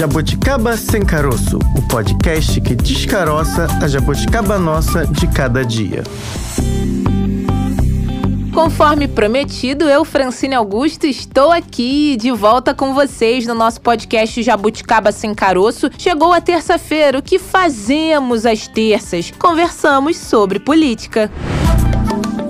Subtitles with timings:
[0.00, 6.02] Jabuticaba Sem Caroço, o podcast que descaroça a jabuticaba nossa de cada dia.
[8.54, 15.12] Conforme prometido, eu, Francine Augusto, estou aqui de volta com vocês no nosso podcast Jabuticaba
[15.12, 15.90] Sem Caroço.
[15.98, 19.30] Chegou a terça-feira, o que fazemos às terças?
[19.38, 21.30] Conversamos sobre política.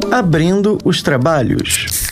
[0.08, 2.09] Abrindo os trabalhos.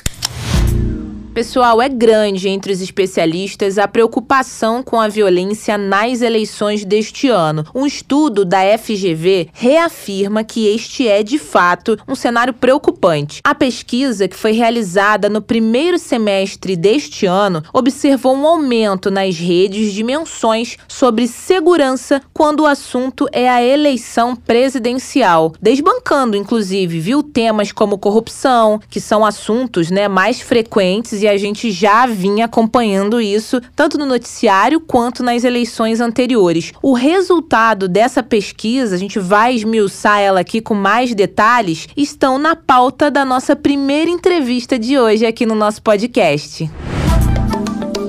[1.39, 7.65] Pessoal, é grande entre os especialistas a preocupação com a violência nas eleições deste ano.
[7.73, 13.41] Um estudo da FGV reafirma que este é, de fato, um cenário preocupante.
[13.45, 19.93] A pesquisa, que foi realizada no primeiro semestre deste ano, observou um aumento nas redes
[19.93, 27.71] de menções sobre segurança quando o assunto é a eleição presidencial, desbancando, inclusive, viu temas
[27.71, 33.61] como corrupção, que são assuntos né, mais frequentes e a gente já vinha acompanhando isso
[33.77, 36.73] tanto no noticiário quanto nas eleições anteriores.
[36.83, 42.57] O resultado dessa pesquisa, a gente vai esmiuçar ela aqui com mais detalhes, estão na
[42.57, 46.71] pauta da nossa primeira entrevista de hoje aqui no nosso podcast.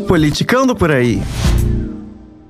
[0.08, 1.22] Politicando por aí.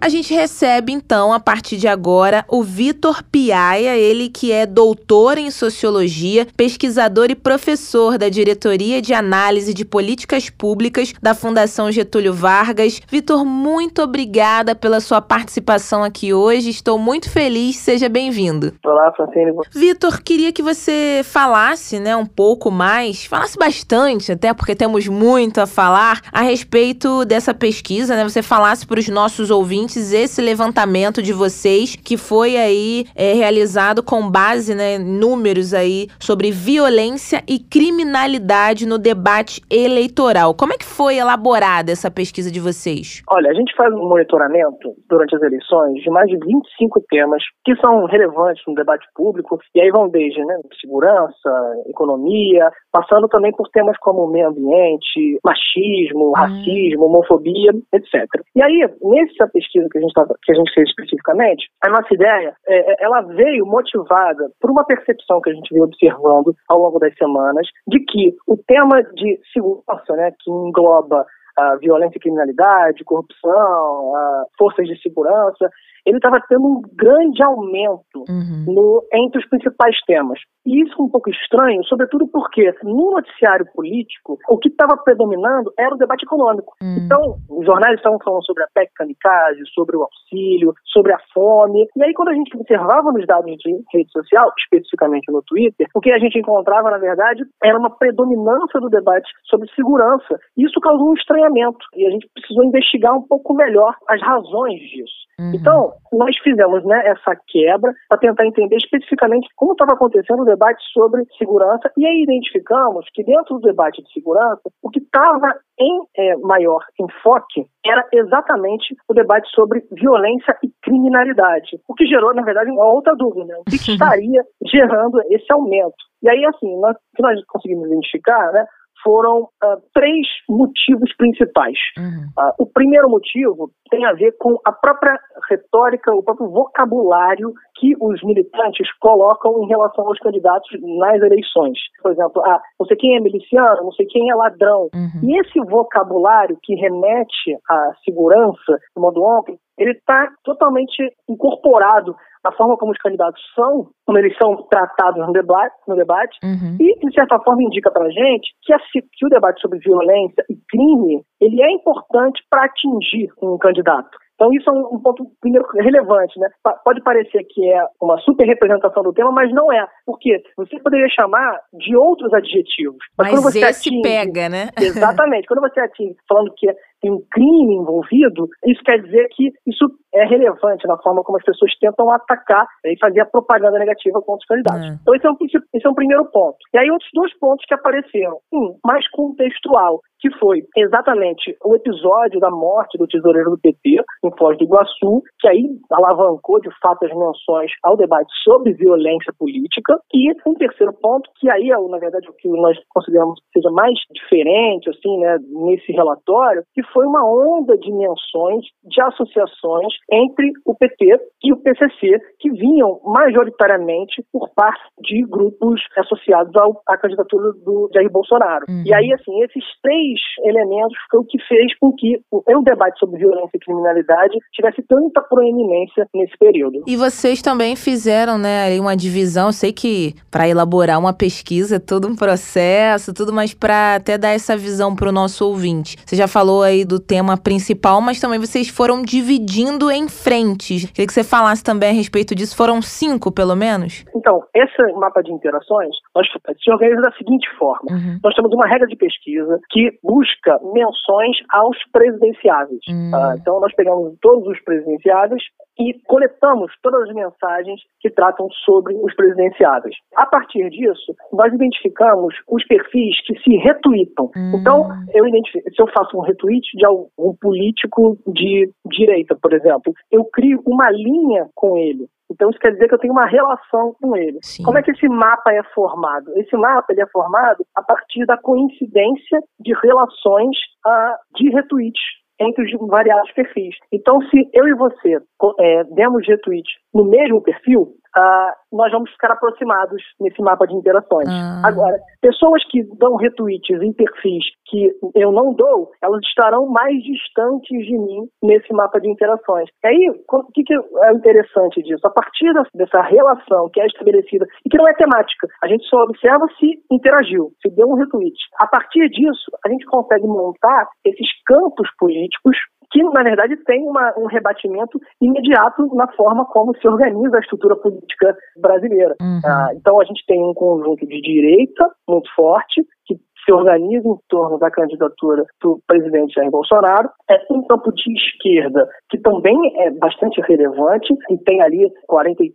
[0.01, 5.37] A gente recebe então, a partir de agora, o Vitor Piaia, ele que é doutor
[5.37, 12.33] em sociologia, pesquisador e professor da Diretoria de Análise de Políticas Públicas da Fundação Getúlio
[12.33, 13.01] Vargas.
[13.09, 16.69] Vitor, muito obrigada pela sua participação aqui hoje.
[16.69, 17.75] Estou muito feliz.
[17.75, 18.73] Seja bem-vindo.
[18.85, 19.51] Olá, Francine.
[19.69, 25.59] Vitor, queria que você falasse, né, um pouco mais, falasse bastante, até porque temos muito
[25.59, 28.23] a falar a respeito dessa pesquisa, né?
[28.23, 33.33] Você falasse para os nossos ouvintes ouvintes esse levantamento de vocês que foi aí é,
[33.33, 40.53] realizado com base né, em números aí sobre violência e criminalidade no debate eleitoral.
[40.53, 43.23] Como é que foi elaborada essa pesquisa de vocês?
[43.29, 47.75] Olha, a gente faz um monitoramento durante as eleições de mais de 25 temas que
[47.77, 51.49] são relevantes no debate público e aí vão desde né, segurança,
[51.87, 56.33] economia, passando também por temas como meio ambiente, machismo, hum.
[56.35, 58.25] racismo, homofobia, etc.
[58.55, 61.89] E aí, nessa pesquisa pesquisa que a gente, tava, que a gente fez especificamente, a
[61.89, 66.53] nossa ideia, é, é, ela veio motivada por uma percepção que a gente veio observando
[66.67, 71.25] ao longo das semanas de que o tema de segurança, né, que engloba
[71.57, 74.13] a violência e criminalidade, corrupção,
[74.57, 75.69] forças de segurança,
[76.09, 78.65] ele estava tendo um grande aumento uhum.
[78.67, 80.39] no, entre os principais temas.
[80.65, 85.71] E isso é um pouco estranho, sobretudo porque no noticiário político, o que estava predominando
[85.77, 86.73] era o debate econômico.
[86.81, 86.97] Uhum.
[87.05, 91.87] Então, os jornais estavam falando sobre a PEC kamikaze, sobre o auxílio, sobre a fome.
[91.95, 96.01] E aí, quando a gente observava nos dados de rede social, especificamente no Twitter, o
[96.01, 100.39] que a gente encontrava, na verdade, era uma predominância do debate sobre segurança.
[100.57, 101.85] Isso causou um estranhamento.
[101.95, 105.29] E a gente precisou investigar um pouco melhor as razões disso.
[105.39, 105.51] Uhum.
[105.55, 110.83] Então, nós fizemos né, essa quebra para tentar entender especificamente como estava acontecendo o debate
[110.91, 116.01] sobre segurança e aí identificamos que dentro do debate de segurança, o que estava em
[116.17, 122.43] é, maior enfoque era exatamente o debate sobre violência e criminalidade, o que gerou, na
[122.43, 123.55] verdade, uma outra dúvida, né?
[123.59, 125.95] o que, estaria gerando esse aumento.
[126.21, 128.65] E aí, assim, nós, que nós conseguimos identificar, né,
[129.03, 131.77] foram uh, três motivos principais.
[131.97, 132.27] Uhum.
[132.37, 135.17] Uh, o primeiro motivo tem a ver com a própria
[135.49, 141.77] retórica, o próprio vocabulário que os militantes colocam em relação aos candidatos nas eleições.
[142.01, 144.89] Por exemplo, ah, não sei quem é miliciano, não sei quem é ladrão.
[144.93, 145.29] Uhum.
[145.29, 152.51] E esse vocabulário que remete à segurança, de modo amplo, ele está totalmente incorporado na
[152.53, 156.77] forma como os candidatos são, como eles são tratados no debate, no debate uhum.
[156.79, 160.43] e, de certa forma, indica para a gente que, a, que o debate sobre violência
[160.49, 164.17] e crime ele é importante para atingir um candidato.
[164.39, 166.47] Então, isso é um, ponto primeiro relevante, né?
[166.85, 169.85] Pode parecer que é uma super representação do tema, mas não é.
[170.05, 172.99] Porque você poderia chamar de outros adjetivos.
[173.17, 174.69] Mas, mas esse atinge, pega, né?
[174.79, 175.45] exatamente.
[175.45, 176.69] Quando você atinge falando que
[177.01, 181.43] tem um crime envolvido, isso quer dizer que isso é relevante na forma como as
[181.43, 184.89] pessoas tentam atacar e fazer a propaganda negativa contra os candidatos.
[184.89, 184.97] É.
[185.01, 185.37] Então, esse é, um,
[185.73, 186.57] esse é um primeiro ponto.
[186.73, 188.39] E aí, outros dois pontos que apareceram.
[188.51, 194.37] Um, mais contextual, que foi exatamente o episódio da morte do tesoureiro do PT em
[194.37, 199.97] Foz do Iguaçu, que aí alavancou de fato as menções ao debate sobre violência política.
[200.13, 203.71] E um terceiro ponto, que aí é, na verdade, o que nós consideramos que seja
[203.71, 210.51] mais diferente, assim, né, nesse relatório, que foi uma onda de menções, de associações entre
[210.65, 216.97] o PT e o PCC, que vinham majoritariamente por parte de grupos associados ao, à
[216.97, 218.65] candidatura do Jair Bolsonaro.
[218.69, 218.83] Uhum.
[218.85, 220.08] E aí, assim, esses três
[220.43, 224.81] elementos foi o que fez com que o, o debate sobre violência e criminalidade tivesse
[224.83, 226.83] tanta proeminência nesse período.
[226.87, 231.79] E vocês também fizeram, né, uma divisão, eu sei que para elaborar uma pesquisa é
[231.79, 235.97] todo um processo, tudo, mas para até dar essa visão para o nosso ouvinte.
[236.05, 240.85] Você já falou aí do tema principal, mas também vocês foram dividindo em frentes.
[240.91, 242.55] Queria que você falasse também a respeito disso.
[242.55, 244.05] Foram cinco, pelo menos?
[244.15, 246.27] Então, esse mapa de interações, nós
[246.63, 247.91] se organiza da seguinte forma.
[247.91, 248.19] Uhum.
[248.23, 252.81] Nós temos uma regra de pesquisa que busca menções aos presidenciáveis.
[252.87, 253.11] Uhum.
[253.13, 255.43] Uh, então, nós pegamos todos os presidenciáveis
[255.79, 259.95] e coletamos todas as mensagens que tratam sobre os presidenciáveis.
[260.15, 264.29] A partir disso, nós identificamos os perfis que se retweetam.
[264.35, 264.51] Hum.
[264.55, 269.93] Então, eu identifico, se eu faço um retweet de algum político de direita, por exemplo,
[270.11, 272.07] eu crio uma linha com ele.
[272.31, 274.39] Então isso quer dizer que eu tenho uma relação com ele.
[274.41, 274.63] Sim.
[274.63, 276.31] Como é que esse mapa é formado?
[276.37, 280.55] Esse mapa ele é formado a partir da coincidência de relações
[280.85, 282.01] uh, de retweets
[282.39, 283.75] entre os variados perfis.
[283.91, 285.17] Então, se eu e você
[285.59, 291.27] é, demos retweet no mesmo perfil, uh, nós vamos ficar aproximados nesse mapa de interações.
[291.29, 291.61] Ah.
[291.65, 297.85] Agora, pessoas que dão retweets em perfis que eu não dou, elas estarão mais distantes
[297.85, 299.69] de mim nesse mapa de interações.
[299.83, 302.05] E aí, o que, que é interessante disso?
[302.05, 306.03] A partir dessa relação que é estabelecida, e que não é temática, a gente só
[306.03, 308.37] observa se interagiu, se deu um retweet.
[308.59, 312.57] A partir disso, a gente consegue montar esses campos políticos
[312.91, 317.75] que, na verdade, tem uma, um rebatimento imediato na forma como se organiza a estrutura
[317.75, 319.15] política brasileira.
[319.21, 319.41] Uhum.
[319.45, 324.17] Ah, então, a gente tem um conjunto de direita muito forte, que se organiza em
[324.27, 327.09] torno da candidatura do presidente Jair Bolsonaro.
[327.29, 332.51] É um campo de esquerda que também é bastante relevante e tem ali 43%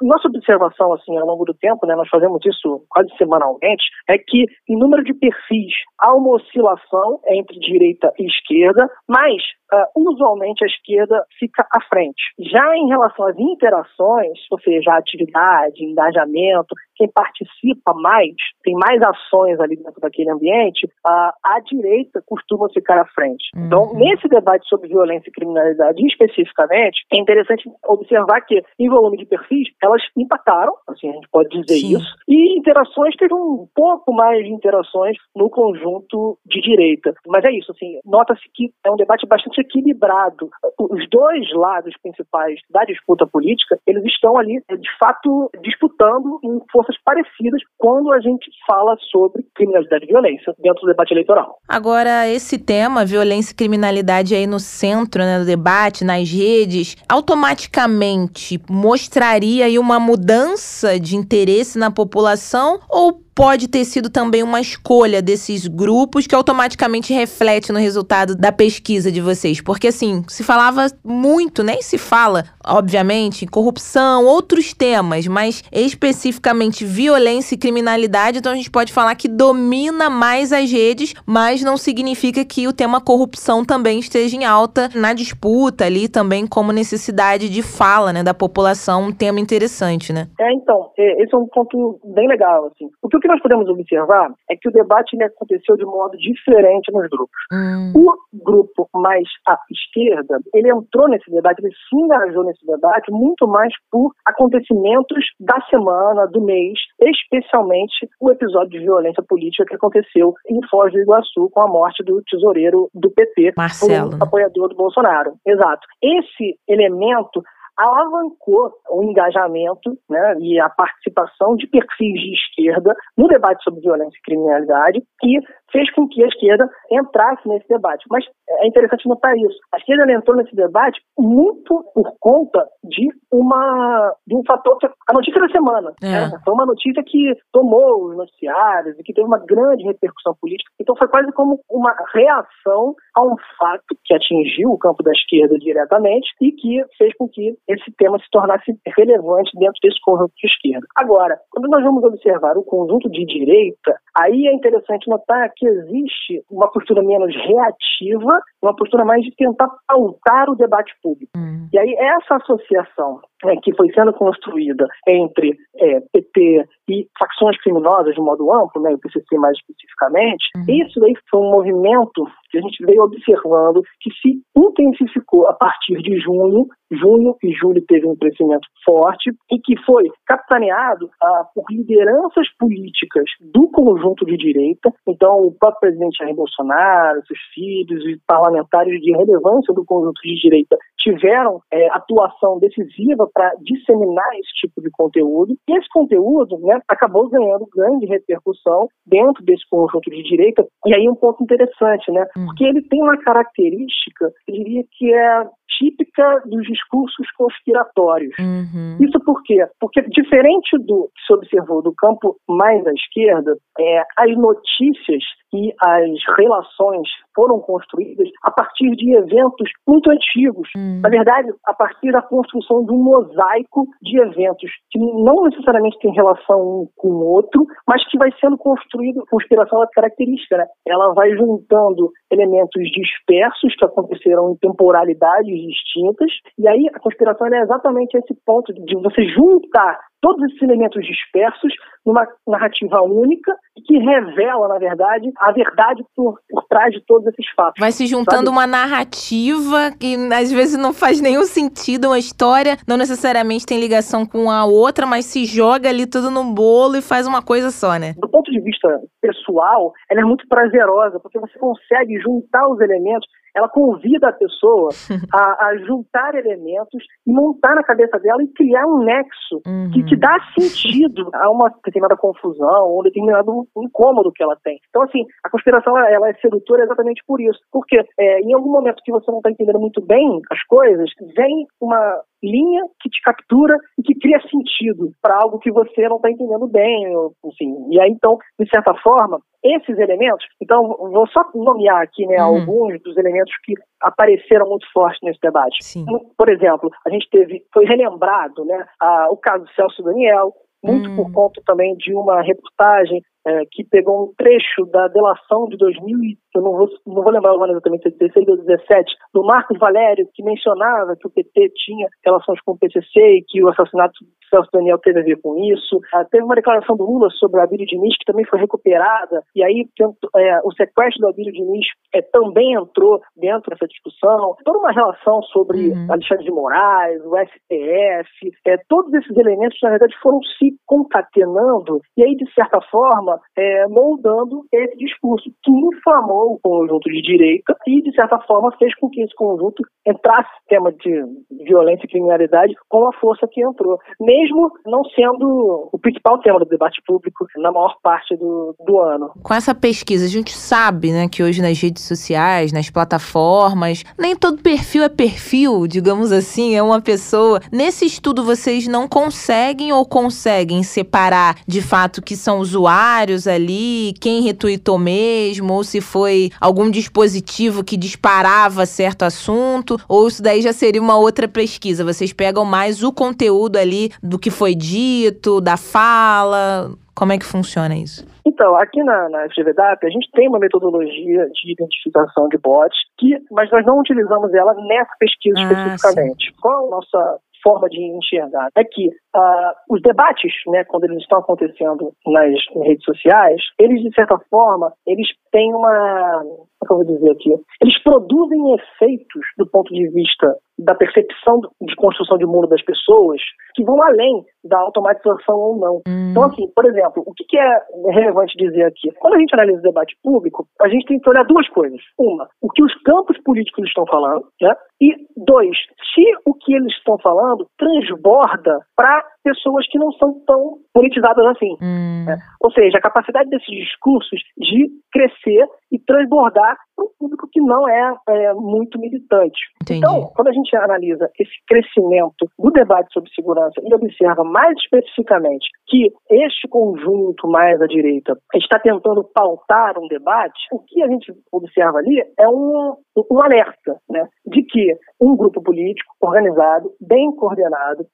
[0.00, 4.44] Nossa observação, assim, ao longo do tempo, né, nós fazemos isso quase semanalmente, é que
[4.68, 9.42] em número de perfis há uma oscilação entre direita e esquerda, mas
[9.72, 12.22] uh, usualmente a esquerda fica à frente.
[12.38, 19.00] Já em relação às interações, ou seja, seja atividade, engajamento, quem participa mais, tem mais
[19.02, 23.44] ações ali dentro daquele ambiente, a, a direita costuma ficar à frente.
[23.56, 23.66] Uhum.
[23.66, 29.26] Então, nesse debate sobre violência e criminalidade especificamente, é interessante observar que, em volume de
[29.26, 31.96] perfis, elas empataram, assim a gente pode dizer Sim.
[31.96, 37.14] isso, e interações teve um pouco mais de interações no conjunto de direita.
[37.26, 40.50] Mas é isso, assim, nota-se que é um debate bastante equilibrado.
[40.78, 46.96] Os dois lados principais da disputa política, eles estão ali de fato, disputando em forças
[47.04, 51.58] parecidas quando a gente fala sobre criminalidade e violência dentro do debate eleitoral.
[51.68, 58.60] Agora, esse tema, violência e criminalidade aí no centro né, do debate, nas redes, automaticamente
[58.68, 65.20] mostraria aí uma mudança de interesse na população ou pode ter sido também uma escolha
[65.20, 69.60] desses grupos que automaticamente reflete no resultado da pesquisa de vocês?
[69.60, 77.54] Porque, assim, se falava muito, nem se fala, obviamente, corrupção, outros temas, mas especificamente violência
[77.54, 82.44] e criminalidade, então a gente pode falar que domina mais as redes, mas não significa
[82.44, 87.62] que o tema corrupção também esteja em alta na disputa ali também como necessidade de
[87.62, 90.28] fala, né, da população, um tema interessante, né?
[90.38, 92.88] É, então, é, esse é um ponto bem legal, assim.
[93.02, 97.08] O que que nós podemos observar é que o debate aconteceu de modo diferente nos
[97.08, 97.40] grupos.
[97.50, 97.92] Hum.
[97.96, 98.12] O
[98.44, 103.72] grupo mais à esquerda, ele entrou nesse debate, ele se engajou nesse debate muito mais
[103.90, 110.60] por acontecimentos da semana, do mês, especialmente o episódio de violência política que aconteceu em
[110.68, 115.32] Foz do Iguaçu com a morte do tesoureiro do PT, Marcelo, um apoiador do Bolsonaro.
[115.46, 115.80] Exato.
[116.02, 117.42] Esse elemento
[117.76, 124.16] alavancou o engajamento né, e a participação de perfis de esquerda no debate sobre violência
[124.16, 125.40] e criminalidade e
[125.74, 128.04] fez com que a esquerda entrasse nesse debate.
[128.08, 129.58] Mas é interessante notar isso.
[129.74, 135.12] A esquerda entrou nesse debate muito por conta de uma de um fator que a
[135.12, 135.92] notícia da semana.
[136.00, 136.30] É.
[136.30, 136.40] Né?
[136.44, 140.70] Foi uma notícia que tomou os noticiários e que teve uma grande repercussão política.
[140.80, 145.58] Então foi quase como uma reação a um fato que atingiu o campo da esquerda
[145.58, 150.46] diretamente e que fez com que esse tema se tornasse relevante dentro desse conjunto de
[150.46, 150.86] esquerda.
[150.96, 156.42] Agora, quando nós vamos observar o conjunto de direita, aí é interessante notar que existe
[156.50, 161.32] uma postura menos reativa, uma postura mais de tentar pautar o debate público.
[161.36, 161.68] Hum.
[161.72, 168.14] E aí essa associação né, que foi sendo construída entre é, PT e facções criminosas
[168.14, 170.64] de modo amplo, né, o PCC mais especificamente, Uhum.
[170.68, 175.96] isso daí foi um movimento que a gente veio observando que se intensificou a partir
[176.02, 181.64] de junho, junho e julho teve um crescimento forte e que foi capitaneado ah, por
[181.70, 188.20] lideranças políticas do conjunto de direita, então o próprio presidente Jair Bolsonaro, seus filhos e
[188.26, 194.80] parlamentares de relevância do conjunto de direita tiveram é, atuação decisiva para disseminar esse tipo
[194.80, 195.54] de conteúdo.
[195.68, 200.66] E esse conteúdo né, acabou ganhando grande repercussão dentro desse conjunto de direita.
[200.86, 202.24] E aí um ponto interessante, né?
[202.36, 202.46] Hum.
[202.46, 205.46] Porque ele tem uma característica, eu diria que é
[205.78, 208.34] típica dos discursos conspiratórios.
[208.38, 208.96] Uhum.
[209.00, 209.66] Isso por quê?
[209.80, 215.22] Porque, diferente do que se observou do campo mais à esquerda, é, as notícias
[215.54, 220.68] e as relações foram construídas a partir de eventos muito antigos.
[220.76, 221.00] Hum.
[221.00, 226.12] Na verdade, a partir da construção de um mosaico de eventos que não necessariamente tem
[226.12, 230.66] relação um com o outro, mas que vai sendo construído, conspiração é característica, né?
[230.86, 237.60] Ela vai juntando elementos dispersos que aconteceram em temporalidades distintas, e aí a conspiração é
[237.60, 241.70] exatamente esse ponto de você juntar todos esses elementos dispersos
[242.04, 243.54] numa narrativa única
[243.86, 247.78] que revela, na verdade, a verdade por, por trás de todos esses fatos.
[247.78, 248.48] Vai se juntando Sabe?
[248.48, 254.24] uma narrativa que às vezes não faz nenhum sentido, uma história não necessariamente tem ligação
[254.24, 257.98] com a outra, mas se joga ali tudo no bolo e faz uma coisa só,
[257.98, 258.14] né?
[258.16, 258.88] do ponto de vista
[259.20, 264.90] pessoal, ela é muito prazerosa, porque você consegue juntar os elementos, ela convida a pessoa
[265.32, 269.90] a, a juntar elementos e montar na cabeça dela e criar um nexo Uhum.
[269.90, 274.78] que, que dá sentido a uma determinada confusão ou um determinado incômodo que ela tem.
[274.88, 277.58] Então, assim, a conspiração ela, ela é sedutora exatamente por isso.
[277.72, 281.66] Porque é, em algum momento que você não está entendendo muito bem as coisas, vem
[281.80, 286.30] uma linha que te captura e que cria sentido para algo que você não está
[286.30, 287.74] entendendo bem, ou, enfim.
[287.90, 292.56] E aí, então, de certa forma, esses elementos, então, vou só nomear aqui né, Uhum.
[292.60, 293.72] alguns dos elementos que
[294.02, 295.76] apareceram muito fortes nesse debate.
[295.82, 296.04] Sim.
[296.36, 301.16] Por exemplo, a gente teve, foi relembrado né, a- o caso Celso Daniel, muito Hum.
[301.16, 306.18] por conta também de uma reportagem eh, que pegou um trecho da delação de 2000,
[306.24, 309.42] e- eu não vou, não vou lembrar agora exatamente, se é 16 ou 17, do
[309.44, 313.68] Marcos Valério, que mencionava que o PT tinha relações com o PCC e que o
[313.68, 314.14] assassinato
[314.50, 316.00] Celso Daniel teve a ver com isso.
[316.12, 319.64] Ah, teve uma declaração do Lula sobre a Abílio Diniz, que também foi recuperada, e
[319.64, 324.56] aí eh, o sequestro do Abílio Diniz eh, também entrou dentro dessa discussão.
[324.64, 326.06] Toda uma relação sobre Uhum.
[326.10, 332.22] Alexandre de Moraes, o STF, é, todos esses elementos, na verdade, foram se concatenando e
[332.22, 338.02] aí, de certa forma, é, moldando esse discurso que inflamou o conjunto de direita e,
[338.02, 342.74] de certa forma, fez com que esse conjunto entrasse no tema de violência e criminalidade
[342.88, 343.98] com a força que entrou,
[344.34, 349.30] mesmo não sendo o principal tema do debate público na maior parte do, do ano.
[349.42, 354.34] Com essa pesquisa, a gente sabe, né, que hoje nas redes sociais, nas plataformas, nem
[354.34, 357.60] todo perfil é perfil, digamos assim, é uma pessoa.
[357.70, 364.42] Nesse estudo, vocês não conseguem ou conseguem separar de fato que são usuários ali, quem
[364.42, 370.72] retuitou mesmo, ou se foi algum dispositivo que disparava certo assunto, ou isso daí já
[370.72, 372.04] seria uma outra pesquisa.
[372.04, 376.90] Vocês pegam mais o conteúdo ali do que foi dito, da fala.
[377.14, 378.26] Como é que funciona isso?
[378.44, 383.36] Então, aqui na, na FGVDAP, a gente tem uma metodologia de identificação de bots, que,
[383.50, 386.52] mas nós não utilizamos ela nessa pesquisa Ah, especificamente.
[386.60, 388.68] Qual a nossa forma de enxergar?
[388.76, 394.14] É que uh, os debates, né, quando eles estão acontecendo nas redes sociais, eles, de
[394.14, 396.42] certa forma, eles têm uma,
[396.86, 401.60] como é eu vou dizer aqui, eles produzem efeitos do ponto de vista da percepção
[401.80, 403.40] de construção de mundo das pessoas
[403.74, 405.94] que vão além da automatização ou não.
[406.08, 406.30] Hum.
[406.30, 407.78] Então, assim, por exemplo, o que, é
[408.10, 409.10] relevante dizer aqui?
[409.20, 412.00] Quando a gente analisa o debate público, a gente tem que olhar duas coisas.
[412.18, 414.74] Uma, o que os campos políticos estão falando, né?
[415.00, 415.76] E dois,
[416.14, 421.76] se o que eles estão falando transborda para pessoas que não são tão politizadas assim.
[421.82, 422.24] Hum.
[422.26, 422.38] Né?
[422.60, 427.88] Ou seja, a capacidade desses discursos de crescer e transbordar para um público que não
[427.88, 429.58] é, é muito militante.
[429.82, 429.98] Entendi.
[429.98, 435.68] Então, quando a gente analisa esse crescimento do debate sobre segurança e observa mais especificamente
[435.86, 441.32] que este conjunto mais à direita está tentando pautar um debate, o que a gente
[441.52, 442.96] observa ali é um,
[443.30, 448.06] um alerta né, de que um grupo político organizado, bem coordenado,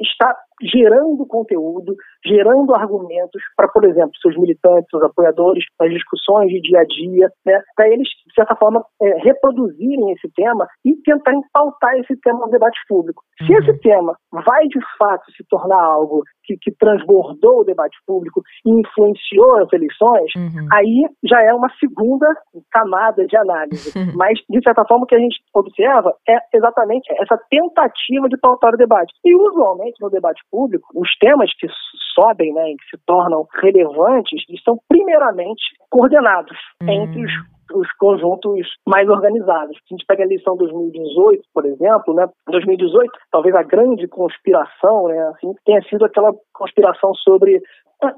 [0.00, 1.94] está gerando conteúdo,
[2.24, 7.30] gerando argumentos para, por exemplo, seus militantes, seus apoiadores, nas discussões de dia a dia,
[7.46, 12.40] né, para eles, de certa forma, é, reproduzirem esse tema e tentarem pautar esse tema
[12.40, 13.22] no debate público.
[13.40, 13.46] Uhum.
[13.46, 18.42] Se esse tema vai, de fato, se tornar algo que, que transbordou o debate público
[18.64, 20.66] e influenciou as eleições, uhum.
[20.72, 22.26] aí já é uma segunda
[22.70, 23.90] camada de análise.
[24.00, 24.12] Uhum.
[24.14, 28.72] Mas, de certa forma, o que a gente observa é exatamente essa tentativa de pautar
[28.72, 29.12] o debate.
[29.24, 31.66] E, usualmente, no debate público, os temas que
[32.14, 36.88] sobem, né, que se tornam relevantes, estão primeiramente coordenados uhum.
[36.88, 37.32] entre os
[37.74, 39.76] os conjuntos mais organizados.
[39.76, 42.28] Se a gente pega a eleição 2018, por exemplo, né?
[42.48, 47.60] 2018, talvez a grande conspiração, né, assim, tenha sido aquela conspiração sobre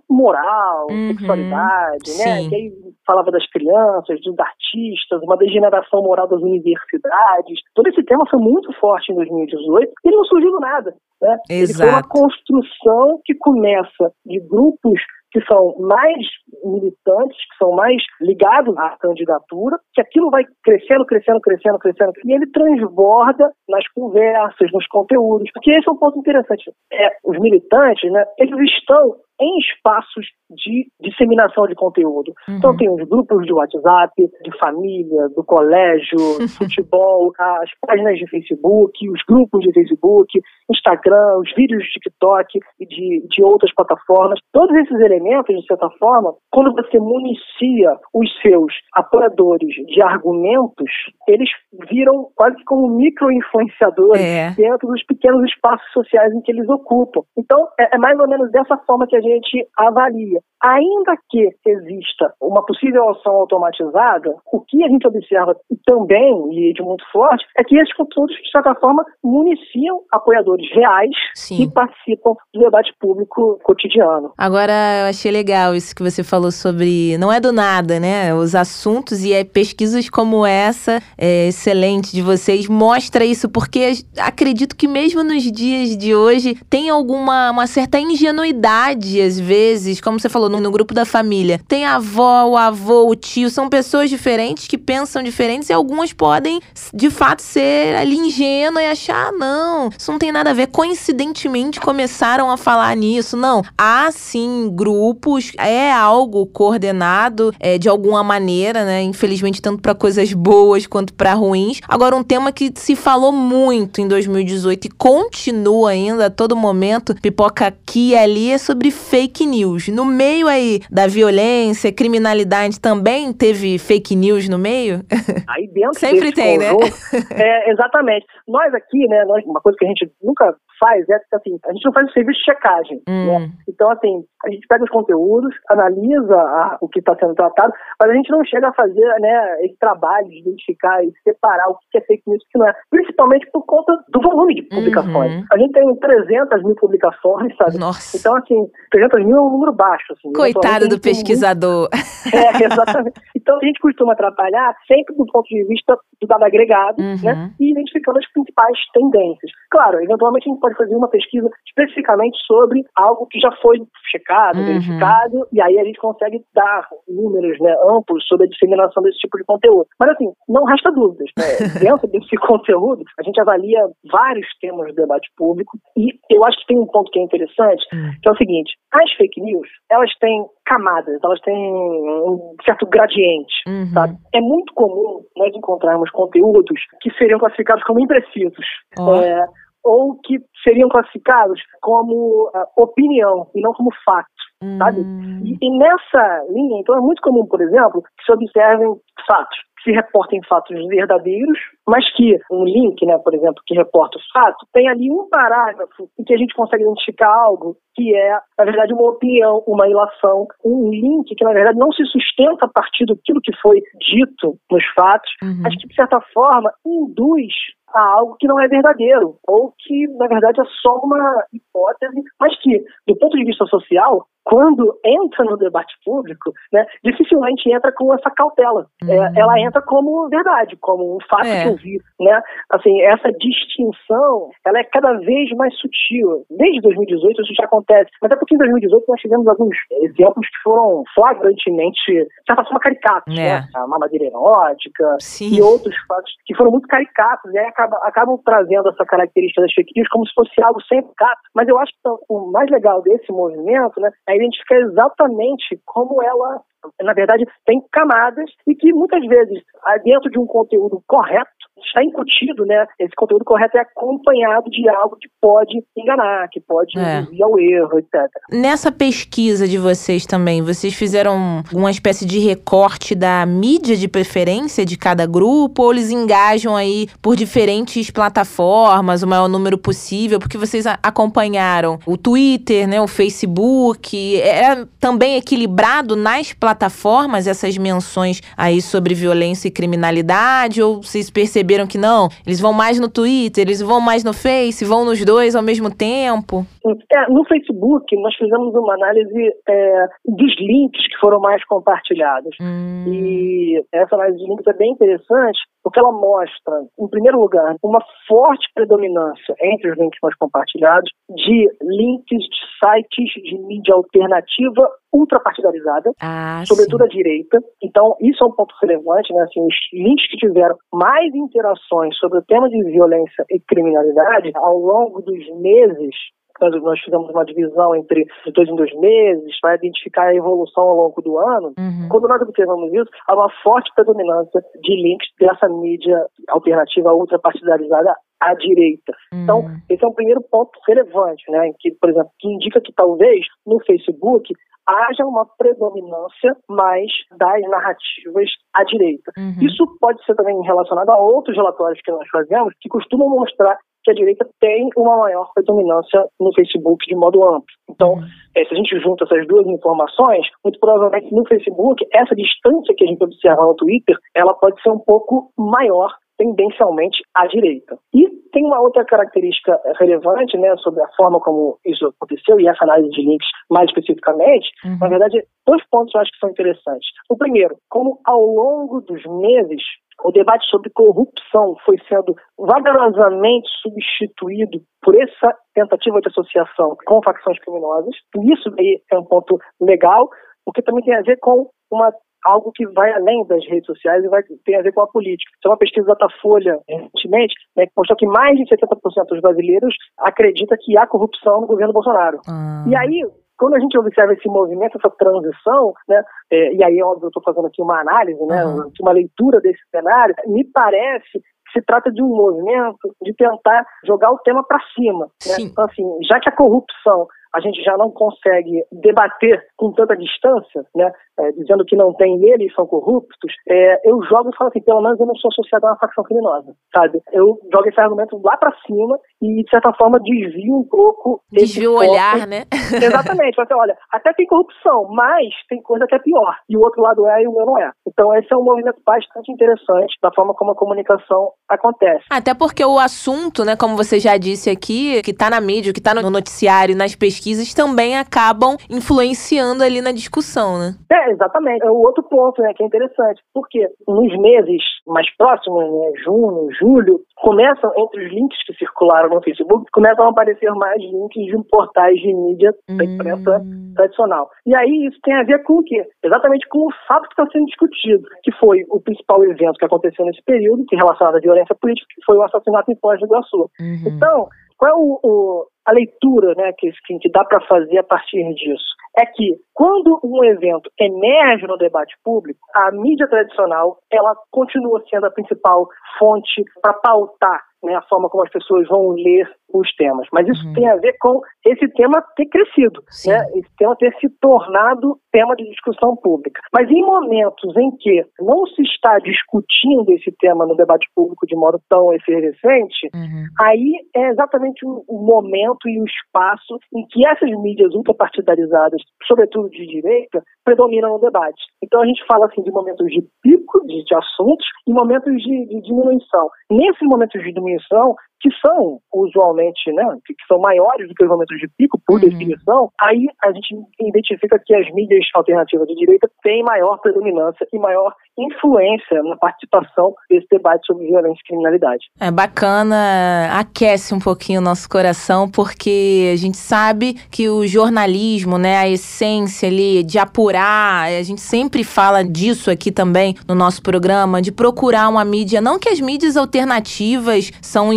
[0.08, 2.48] moral, uhum, sexualidade, né?
[2.48, 2.72] Que aí
[3.06, 7.60] falava das crianças, dos artistas, uma degeneração moral das universidades.
[7.74, 10.94] Todo esse tema foi muito forte em 2018 e ele não surgiu do nada.
[11.20, 11.38] Né?
[11.50, 11.52] Exato.
[11.52, 15.00] Ele foi uma construção que começa de grupos
[15.32, 16.26] que são mais
[16.62, 22.34] militantes, que são mais ligados à candidatura, que aquilo vai crescendo, crescendo, crescendo, crescendo, e
[22.34, 25.50] ele transborda nas conversas, nos conteúdos.
[25.52, 26.70] Porque esse é um ponto interessante.
[26.92, 32.32] É, os militantes, né, eles estão em espaços de disseminação de conteúdo.
[32.48, 32.56] Uhum.
[32.56, 36.18] Então tem os grupos de WhatsApp, de família, do colégio,
[36.58, 40.40] futebol, as páginas de Facebook, os grupos de Facebook,
[40.70, 44.38] Instagram, os vídeos de TikTok e de, de outras plataformas.
[44.52, 50.90] Todos esses elementos, de certa forma, quando você municia os seus apoiadores de argumentos,
[51.26, 51.48] eles
[51.90, 54.50] viram quase como micro-influenciadores é.
[54.54, 57.22] dentro dos pequenos espaços sociais em que eles ocupam.
[57.36, 59.31] Então, é, é mais ou menos dessa forma que a gente
[59.78, 60.40] avalia.
[60.62, 66.82] Ainda que exista uma possível ação automatizada, o que a gente observa também, e de
[66.82, 71.56] muito forte, é que esses conteúdos, de certa forma, municiam apoiadores reais Sim.
[71.56, 74.32] que participam do debate público cotidiano.
[74.38, 74.72] Agora,
[75.02, 77.16] eu achei legal isso que você falou sobre.
[77.18, 78.32] Não é do nada, né?
[78.34, 84.76] Os assuntos e é, pesquisas como essa, é, excelente de vocês, mostra isso, porque acredito
[84.76, 90.28] que mesmo nos dias de hoje tem alguma uma certa ingenuidade, às vezes, como você
[90.28, 91.60] falou, no, no grupo da família.
[91.66, 96.12] Tem a avó, o avô, o tio, são pessoas diferentes que pensam diferentes e algumas
[96.12, 96.60] podem,
[96.92, 100.68] de fato, ser ali ingênuas e achar, ah, não, isso não tem nada a ver.
[100.68, 103.36] Coincidentemente começaram a falar nisso.
[103.36, 109.02] Não, há sim grupos, é algo coordenado é, de alguma maneira, né?
[109.02, 111.80] Infelizmente, tanto para coisas boas quanto para ruins.
[111.88, 117.14] Agora, um tema que se falou muito em 2018 e continua ainda a todo momento,
[117.20, 119.88] pipoca aqui e ali, é sobre fake news.
[119.88, 125.00] No meio aí da violência, criminalidade também teve fake news no meio?
[125.48, 126.70] Aí dentro Sempre tem, né?
[126.70, 127.42] conjunto, né?
[127.42, 128.26] É, exatamente.
[128.48, 131.84] Nós aqui, né, nós, uma coisa que a gente nunca faz é assim, a gente
[131.84, 133.02] não faz o serviço de checagem.
[133.08, 133.26] Hum.
[133.26, 133.50] Né?
[133.68, 138.10] Então, assim, a gente pega os conteúdos, analisa a, o que está sendo tratado, mas
[138.10, 141.98] a gente não chega a fazer né, esse trabalho de identificar e separar o que
[141.98, 142.74] é fake news e o que não é.
[142.90, 145.32] Principalmente por conta do volume de publicações.
[145.32, 145.44] Uhum.
[145.52, 147.78] A gente tem 300 mil publicações, sabe?
[147.78, 148.16] Nossa.
[148.16, 150.12] Então, assim, 300 mil é um número baixo.
[150.12, 151.88] Assim, Coitado do pesquisador.
[152.32, 153.20] É, exatamente.
[153.34, 157.16] Então, a gente costuma trabalhar sempre do ponto de vista do dado agregado, uhum.
[157.20, 157.50] né?
[157.58, 159.50] E identificando as principais tendências.
[159.68, 164.58] Claro, eventualmente a gente pode fazer uma pesquisa especificamente sobre algo que já foi checado,
[164.58, 164.66] uhum.
[164.66, 169.36] verificado, e aí a gente consegue dar números né, amplos sobre a disseminação desse tipo
[169.36, 169.86] de conteúdo.
[169.98, 171.28] Mas assim, não resta dúvidas.
[171.36, 171.44] Né?
[171.82, 176.66] Dentro desse conteúdo, a gente avalia vários temas do debate público, e eu acho que
[176.66, 178.12] tem um ponto que é interessante, uhum.
[178.22, 183.52] que é o seguinte, as fake news, elas têm camadas, elas têm um certo gradiente,
[183.66, 183.86] uhum.
[183.92, 184.16] sabe?
[184.32, 188.64] É muito comum nós encontrarmos conteúdos que seriam classificados como imprecisos.
[188.98, 189.16] Oh.
[189.16, 189.44] É,
[189.84, 194.28] ou que seriam classificados como uh, opinião e não como fato,
[194.62, 194.78] hum.
[194.78, 195.00] sabe?
[195.44, 198.94] E, e, nessa linha, então é muito comum, por exemplo, que se observem
[199.26, 204.20] fatos se reportem fatos verdadeiros, mas que um link, né, por exemplo, que reporta o
[204.32, 208.64] fato, tem ali um parágrafo em que a gente consegue identificar algo que é, na
[208.64, 213.04] verdade, uma opinião, uma ilação, um link que, na verdade, não se sustenta a partir
[213.06, 215.60] daquilo que foi dito nos fatos, uhum.
[215.62, 217.52] mas que, de certa forma, induz
[217.94, 222.58] a algo que não é verdadeiro, ou que, na verdade, é só uma hipótese, mas
[222.60, 228.12] que, do ponto de vista social, quando entra no debate público, né, dificilmente entra com
[228.14, 228.86] essa cautela.
[229.02, 229.24] É, uhum.
[229.24, 231.68] É, ela entra como verdade, como um fato é.
[231.68, 231.98] eu vi.
[232.20, 232.40] Né?
[232.70, 236.44] Assim, essa distinção ela é cada vez mais sutil.
[236.50, 238.10] Desde 2018 isso já acontece.
[238.20, 242.80] Mas é porque em 2018 nós tivemos alguns exemplos que foram flagrantemente, de certa forma,
[242.80, 243.32] caricatos.
[243.36, 243.60] É.
[243.60, 243.68] Né?
[243.74, 245.54] A mamadeira erótica Sim.
[245.54, 247.52] e outros fatos que foram muito caricatos.
[247.52, 251.12] E aí acabam, acabam trazendo essa característica das fake news como se fosse algo sempre
[251.16, 251.40] caricato.
[251.54, 256.62] Mas eu acho que o mais legal desse movimento né, é identificar exatamente como ela
[257.00, 259.62] na verdade, tem camadas e que muitas vezes,
[260.04, 262.86] dentro de um conteúdo correto, está incutido, né?
[262.98, 267.20] Esse conteúdo correto é acompanhado de algo que pode enganar, que pode é.
[267.20, 268.28] induzir ao erro, etc.
[268.50, 274.84] Nessa pesquisa de vocês também, vocês fizeram uma espécie de recorte da mídia de preferência
[274.84, 280.58] de cada grupo, ou eles engajam aí por diferentes plataformas, o maior número possível, porque
[280.58, 288.80] vocês acompanharam o Twitter, né, o Facebook, é também equilibrado nas plataformas essas menções aí
[288.80, 292.28] sobre violência e criminalidade, ou vocês perceberam perceberam que não?
[292.46, 295.94] Eles vão mais no Twitter, eles vão mais no Face, vão nos dois ao mesmo
[295.94, 296.64] tempo?
[297.12, 302.54] É, no Facebook, nós fizemos uma análise é, dos links que foram mais compartilhados.
[302.60, 303.04] Hum.
[303.06, 308.00] E essa análise de links é bem interessante, porque ela mostra, em primeiro lugar, uma
[308.28, 316.10] forte predominância entre os links mais compartilhados de links de sites de mídia alternativa ultrapartidarizada,
[316.20, 317.04] ah, sobretudo sim.
[317.04, 317.58] a direita.
[317.82, 319.42] Então, isso é um ponto relevante, né?
[319.42, 324.78] Assim, os links que tiveram mais interações sobre o tema de violência e criminalidade ao
[324.78, 326.14] longo dos meses
[326.62, 330.84] nós, nós fizemos uma divisão entre de dois em dois meses para identificar a evolução
[330.84, 331.72] ao longo do ano.
[331.78, 332.08] Uhum.
[332.08, 338.54] Quando nós observamos isso, há uma forte predominância de links dessa mídia alternativa ultrapartidarizada à
[338.54, 339.12] direita.
[339.32, 339.42] Uhum.
[339.42, 343.46] Então, esse é um primeiro ponto relevante, né, que, por exemplo, que indica que talvez
[343.66, 344.52] no Facebook
[344.86, 349.30] haja uma predominância mais das narrativas à direita.
[349.38, 349.66] Uhum.
[349.66, 354.10] Isso pode ser também relacionado a outros relatórios que nós fazemos, que costumam mostrar que
[354.10, 357.66] a direita tem uma maior predominância no Facebook de modo amplo.
[357.90, 358.24] Então, uhum.
[358.56, 363.04] é, se a gente junta essas duas informações, muito provavelmente no Facebook, essa distância que
[363.04, 367.96] a gente observa no Twitter, ela pode ser um pouco maior tendencialmente à direita.
[368.12, 372.84] E tem uma outra característica relevante né, sobre a forma como isso aconteceu e essa
[372.84, 374.98] análise de links mais especificamente, uhum.
[374.98, 377.08] na verdade, dois pontos eu acho que são interessantes.
[377.30, 379.82] O primeiro, como ao longo dos meses
[380.24, 387.58] o debate sobre corrupção foi sendo vagarosamente substituído por essa tentativa de associação com facções
[387.60, 388.14] criminosas.
[388.36, 390.28] E isso aí é um ponto legal,
[390.64, 392.12] porque também tem a ver com uma
[392.44, 395.50] algo que vai além das redes sociais e vai ter a ver com a política.
[395.58, 399.94] Então, uma pesquisa da Datafolha, recentemente, né, que mostrou que mais de 70% dos brasileiros
[400.18, 402.40] acredita que há corrupção no governo Bolsonaro.
[402.48, 402.84] Ah.
[402.88, 403.22] E aí,
[403.62, 406.20] quando a gente observa esse movimento, essa transição, né,
[406.50, 408.90] é, e aí, óbvio, eu estou fazendo aqui uma análise, né, uhum.
[409.00, 414.32] uma leitura desse cenário, me parece que se trata de um movimento de tentar jogar
[414.32, 415.26] o tema para cima.
[415.46, 415.54] Né?
[415.60, 420.84] Então, assim, já que a corrupção a gente já não consegue debater com tanta distância,
[420.94, 424.80] né, é, dizendo que não tem eles são corruptos, é, eu jogo e falo assim,
[424.80, 427.20] pelo menos eu não sou associado a uma facção criminosa, sabe?
[427.32, 431.40] Eu jogo esse argumento lá para cima e, de certa forma, desvio um pouco...
[431.50, 432.64] Desvio o olhar, né?
[432.92, 433.60] Exatamente.
[433.60, 436.56] Assim, olha, até tem corrupção, mas tem coisa que é pior.
[436.68, 437.90] E o outro lado é e o meu não é.
[438.06, 442.24] Então, esse é um movimento bastante interessante da forma como a comunicação acontece.
[442.30, 446.00] Até porque o assunto, né, como você já disse aqui, que está na mídia, que
[446.00, 450.94] está no noticiário, nas pesquisas, pesquisas também acabam influenciando ali na discussão, né?
[451.10, 451.84] É, exatamente.
[451.84, 453.42] É o outro ponto, né, que é interessante.
[453.52, 459.42] Porque nos meses mais próximos, né, junho, julho, começam, entre os links que circularam no
[459.42, 463.92] Facebook, começam a aparecer mais links de portais de mídia da imprensa hum.
[463.96, 464.48] tradicional.
[464.64, 466.04] E aí isso tem a ver com o quê?
[466.22, 470.24] Exatamente com o fato que está sendo discutido, que foi o principal evento que aconteceu
[470.24, 473.26] nesse período, que é relacionado à violência política, que foi o assassinato em Foz do
[473.26, 473.70] Iguaçu.
[473.80, 474.04] Uhum.
[474.06, 478.42] Então, qual é o, o, a leitura né, que, que dá para fazer a partir
[478.54, 485.02] disso é que quando um evento emerge no debate público, a mídia tradicional ela continua
[485.10, 485.86] sendo a principal
[486.18, 490.26] fonte para pautar né, a forma como as pessoas vão ler os temas.
[490.32, 490.74] Mas isso uhum.
[490.74, 495.56] tem a ver com esse tema ter crescido, né, esse tema ter se tornado tema
[495.56, 496.60] de discussão pública.
[496.72, 501.56] Mas em momentos em que não se está discutindo esse tema no debate público de
[501.56, 503.44] modo tão efervescente, uhum.
[503.60, 509.68] aí é exatamente o, o, momento e o espaço em que essas mídias ultrapartidarizadas, sobretudo
[509.70, 511.62] de direita, predominam no debate.
[511.82, 515.66] Então a gente fala assim de momentos de pico de, de assuntos e momentos de,
[515.66, 516.48] de diminuição.
[516.70, 521.56] Nesses momentos de diminuição, que são usualmente, né, que são maiores do que os momentos
[521.58, 522.28] de pico, por uhum.
[522.28, 527.78] definição, aí a gente identifica que as mídias alternativas de direita têm maior predominância e
[527.78, 532.04] maior influência na participação desse debate sobre violência e criminalidade.
[532.18, 538.58] É bacana, aquece um pouquinho o nosso coração, porque a gente sabe que o jornalismo,
[538.58, 543.82] né, a essência ali de apurar, a gente sempre fala disso aqui também no nosso
[543.82, 547.92] programa, de procurar uma mídia, não que as mídias alternativas são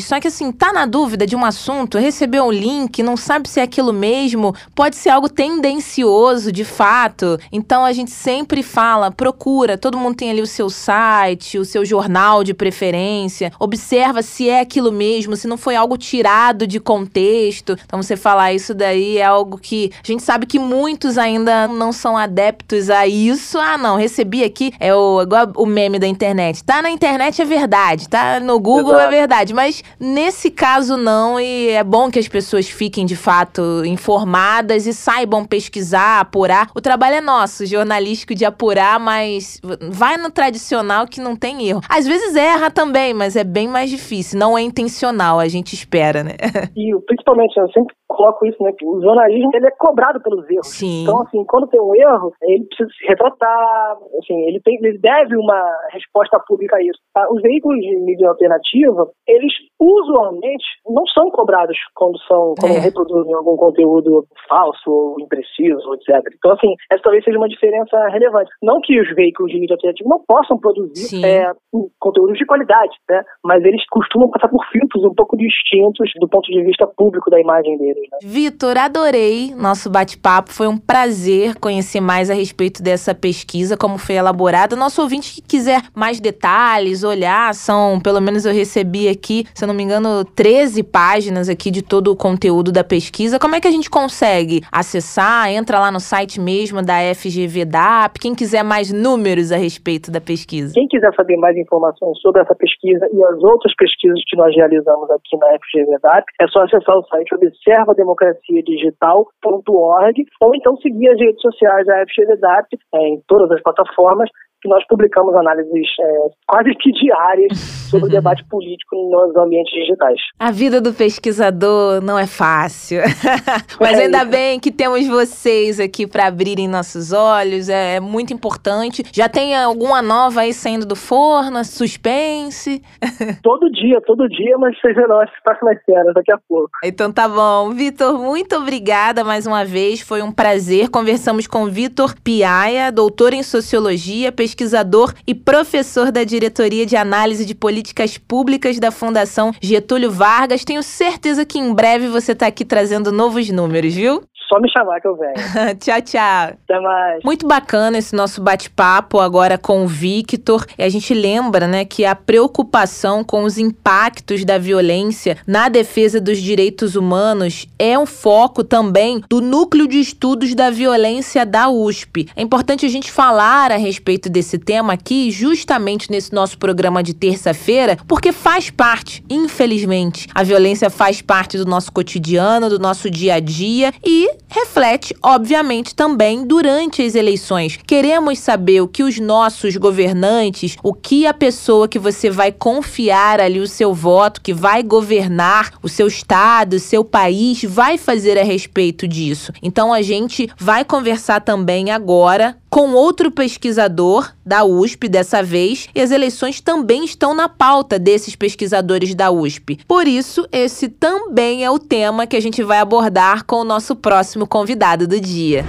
[0.00, 3.60] só que assim, tá na dúvida de um assunto, recebeu um link, não sabe se
[3.60, 7.38] é aquilo mesmo, pode ser algo tendencioso de fato.
[7.50, 11.84] Então a gente sempre fala, procura, todo mundo tem ali o seu site, o seu
[11.84, 17.76] jornal de preferência, observa se é aquilo mesmo, se não foi algo tirado de contexto.
[17.84, 21.92] Então você falar isso daí é algo que a gente sabe que muitos ainda não
[21.92, 23.58] são adeptos a isso.
[23.58, 26.62] Ah, não, recebi aqui, é o, igual o meme da internet.
[26.62, 29.23] Tá na internet é verdade, tá no Google é Exato.
[29.24, 34.86] Verdade, mas nesse caso não, e é bom que as pessoas fiquem de fato informadas
[34.86, 36.70] e saibam pesquisar, apurar.
[36.74, 39.60] O trabalho é nosso, jornalístico, de apurar, mas mas
[39.90, 41.80] vai no tradicional que não tem erro.
[41.88, 44.38] Às vezes erra também, mas é bem mais difícil.
[44.38, 46.34] Não é intencional, a gente espera, né?
[46.76, 48.72] E principalmente, eu sempre coloco isso, né?
[48.72, 50.68] Que o jornalismo ele é cobrado pelos erros.
[50.68, 51.02] Sim.
[51.02, 55.36] Então, assim, quando tem um erro, ele precisa se retratar, assim, ele, tem, ele deve
[55.36, 56.98] uma resposta pública a isso.
[57.12, 57.26] Tá?
[57.30, 62.78] Os veículos de mídia alternativa, eles usualmente não são cobrados quando são quando é.
[62.78, 66.22] reproduzem algum conteúdo falso ou impreciso, etc.
[66.36, 68.50] Então, assim, essa talvez seja uma diferença relevante.
[68.62, 71.50] Não que os veículos de mídia alternativa não possam produzir é,
[71.98, 73.22] conteúdos de qualidade, né?
[73.44, 77.40] Mas eles costumam passar por filtros um pouco distintos do ponto de vista público da
[77.40, 78.02] imagem deles.
[78.12, 78.18] Né?
[78.22, 80.52] Vitor, adorei nosso bate-papo.
[80.52, 84.76] Foi um prazer conhecer mais a respeito dessa pesquisa, como foi elaborada.
[84.76, 89.68] Nosso ouvinte que quiser mais detalhes, olhar, são, pelo menos eu recebi aqui, se eu
[89.68, 93.38] não me engano, 13 páginas aqui de todo o conteúdo da pesquisa.
[93.38, 95.50] Como é que a gente consegue acessar?
[95.50, 98.20] Entra lá no site mesmo da FGVDAP.
[98.20, 100.74] Quem quiser mais números a respeito da pesquisa.
[100.74, 105.10] Quem quiser saber mais informações sobre essa pesquisa e as outras pesquisas que nós realizamos
[105.10, 111.86] aqui na FGVDAP, é só acessar o site observademocraciadigital.org ou então seguir as redes sociais
[111.86, 114.30] da FGVDAP é, em todas as plataformas
[114.64, 117.58] que nós publicamos análises é, quase que diárias
[117.90, 120.18] sobre o debate político nos ambientes digitais.
[120.38, 123.00] A vida do pesquisador não é fácil,
[123.78, 128.32] mas é ainda bem que temos vocês aqui para abrirem nossos olhos, é, é, muito
[128.32, 129.02] importante.
[129.12, 132.82] Já tem alguma nova aí saindo do forno, suspense?
[133.42, 136.70] todo dia, todo dia, mas seja nós próximas cenas daqui a pouco.
[136.82, 137.70] Então tá bom.
[137.72, 140.88] Vitor, muito obrigada mais uma vez, foi um prazer.
[140.88, 147.44] Conversamos com Vitor Piaia, doutor em Sociologia, pesquisador pesquisador e professor da Diretoria de Análise
[147.44, 150.64] de Políticas Públicas da Fundação Getúlio Vargas.
[150.64, 154.22] Tenho certeza que em breve você está aqui trazendo novos números, viu?
[154.48, 155.34] Só me chamar que eu venho.
[155.80, 156.56] tchau, tchau.
[156.64, 157.20] Até mais.
[157.24, 160.66] Muito bacana esse nosso bate-papo agora com o Victor.
[160.78, 166.20] E a gente lembra, né, que a preocupação com os impactos da violência na defesa
[166.20, 172.28] dos direitos humanos é um foco também do Núcleo de Estudos da Violência da USP.
[172.36, 177.14] É importante a gente falar a respeito desse tema aqui, justamente nesse nosso programa de
[177.14, 183.34] terça-feira, porque faz parte, infelizmente, a violência faz parte do nosso cotidiano, do nosso dia
[183.34, 187.78] a dia e reflete, obviamente, também durante as eleições.
[187.86, 193.40] Queremos saber o que os nossos governantes, o que a pessoa que você vai confiar
[193.40, 198.38] ali o seu voto, que vai governar o seu estado, o seu país, vai fazer
[198.38, 199.52] a respeito disso.
[199.62, 206.00] Então a gente vai conversar também agora com outro pesquisador da USP dessa vez, e
[206.00, 209.78] as eleições também estão na pauta desses pesquisadores da USP.
[209.86, 213.96] Por isso, esse também é o tema que a gente vai abordar com o nosso
[213.96, 215.64] próximo convidado do dia.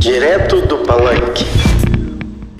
[0.00, 1.71] Direto do Palanque.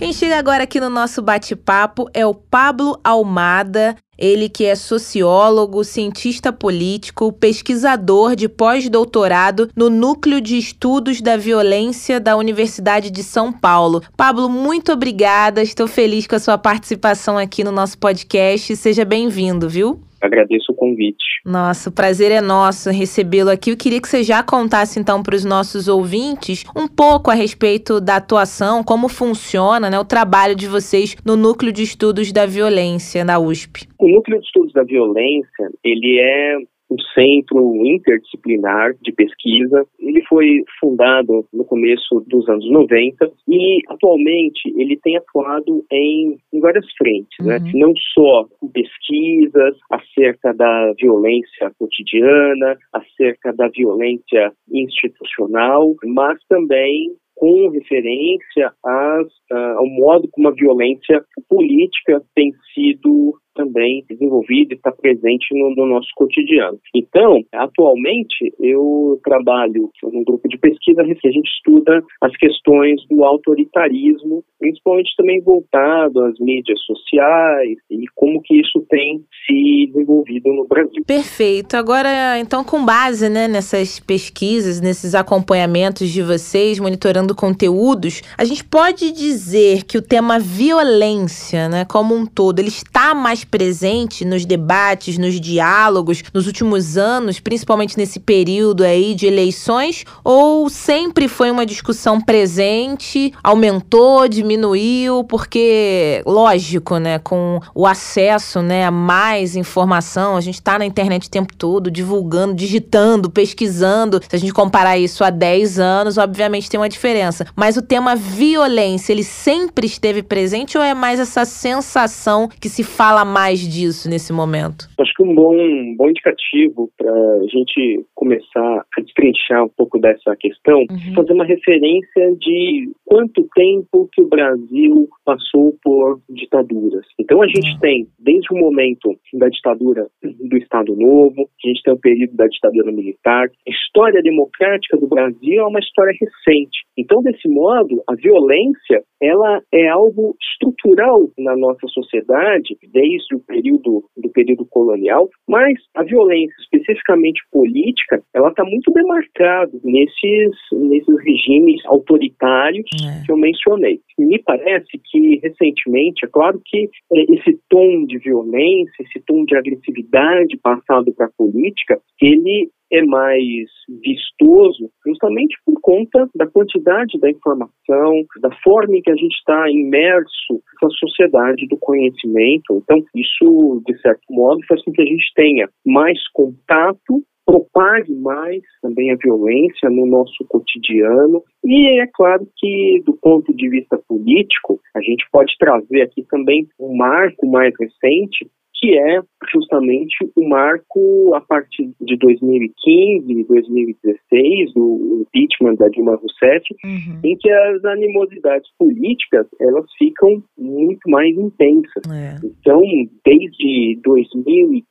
[0.03, 3.95] Quem chega agora aqui no nosso bate-papo é o Pablo Almada.
[4.19, 12.19] Ele que é sociólogo, cientista político, pesquisador de pós-doutorado no Núcleo de Estudos da Violência
[12.19, 14.03] da Universidade de São Paulo.
[14.17, 15.63] Pablo, muito obrigada.
[15.63, 18.75] Estou feliz com a sua participação aqui no nosso podcast.
[18.75, 20.03] Seja bem-vindo, viu?
[20.23, 21.25] Agradeço o convite.
[21.45, 23.71] Nossa, o prazer é nosso recebê-lo aqui.
[23.71, 28.01] Eu queria que você já contasse então para os nossos ouvintes um pouco a respeito
[28.01, 33.25] da atuação, como funciona né, o trabalho de vocês no Núcleo de Estudos da Violência
[33.25, 33.89] na USP.
[33.99, 36.57] O Núcleo de Estudos da Violência, ele é
[36.93, 39.85] um centro interdisciplinar de pesquisa.
[39.99, 46.61] Ele foi fundado no começo dos anos 90 e atualmente ele tem atuado em, em
[46.61, 47.57] várias frentes, né?
[47.57, 47.65] uhum.
[47.65, 47.73] né?
[47.75, 57.71] não só com pesquisas acerca da violência cotidiana, acerca da violência institucional, mas também com
[57.71, 64.91] referência às, uh, ao modo como a violência política tem sido também desenvolvido e está
[64.91, 66.79] presente no, no, nosso cotidiano.
[66.95, 73.25] Então, atualmente, eu trabalho num grupo de pesquisa que a gente estuda as questões do
[73.25, 80.67] autoritarismo, principalmente também voltado às mídias sociais e como que isso tem se desenvolvido no
[80.67, 81.03] Brasil.
[81.07, 81.77] Perfeito.
[81.77, 88.65] Agora, então, com base né, nessas pesquisas, nesses acompanhamentos de vocês, monitorando conteúdos, a gente
[88.65, 94.45] pode dizer que o tema violência, né, como um todo, ele está mais presente nos
[94.45, 101.51] debates, nos diálogos nos últimos anos, principalmente nesse período aí de eleições, ou sempre foi
[101.51, 110.37] uma discussão presente, aumentou, diminuiu, porque lógico, né, com o acesso, né, a mais informação,
[110.37, 114.21] a gente está na internet o tempo todo divulgando, digitando, pesquisando.
[114.29, 117.47] Se a gente comparar isso há 10 anos, obviamente tem uma diferença.
[117.55, 122.83] Mas o tema violência, ele sempre esteve presente ou é mais essa sensação que se
[122.83, 124.89] fala mais disso nesse momento?
[125.01, 129.99] Acho que um bom, um bom indicativo para a gente começar a destrinchar um pouco
[129.99, 131.15] dessa questão, uhum.
[131.15, 137.05] fazer uma referência de quanto tempo que o Brasil passou por ditaduras.
[137.21, 137.79] Então a gente uhum.
[137.79, 142.47] tem, desde o momento da ditadura do Estado Novo, a gente tem o período da
[142.47, 146.87] ditadura militar, a história democrática do Brasil é uma história recente.
[146.97, 154.05] Então, desse modo, a violência ela é algo estrutural na nossa sociedade desde o período
[154.17, 161.81] do período colonial, mas a violência especificamente política, ela está muito demarcada nesses nesses regimes
[161.87, 163.23] autoritários é.
[163.25, 164.01] que eu mencionei.
[164.19, 169.57] Me parece que recentemente, é claro que é, esse tom de violência, esse tom de
[169.57, 173.71] agressividade passado para a política, ele é mais
[174.05, 179.71] vistoso justamente por conta da quantidade da informação, da forma em que a gente está
[179.71, 182.83] imerso na sociedade do conhecimento.
[182.83, 188.63] Então, isso, de certo modo, faz com que a gente tenha mais contato propague mais
[188.81, 191.43] também a violência no nosso cotidiano.
[191.65, 196.67] E é claro que, do ponto de vista político, a gente pode trazer aqui também
[196.79, 199.21] um marco mais recente, que é
[199.53, 207.21] justamente o marco a partir de 2015, 2016, do impeachment da Dilma Rousseff, uhum.
[207.23, 212.03] em que as animosidades políticas elas ficam muito mais intensas.
[212.11, 212.45] É.
[212.45, 212.81] Então,
[213.25, 214.85] desde 2015,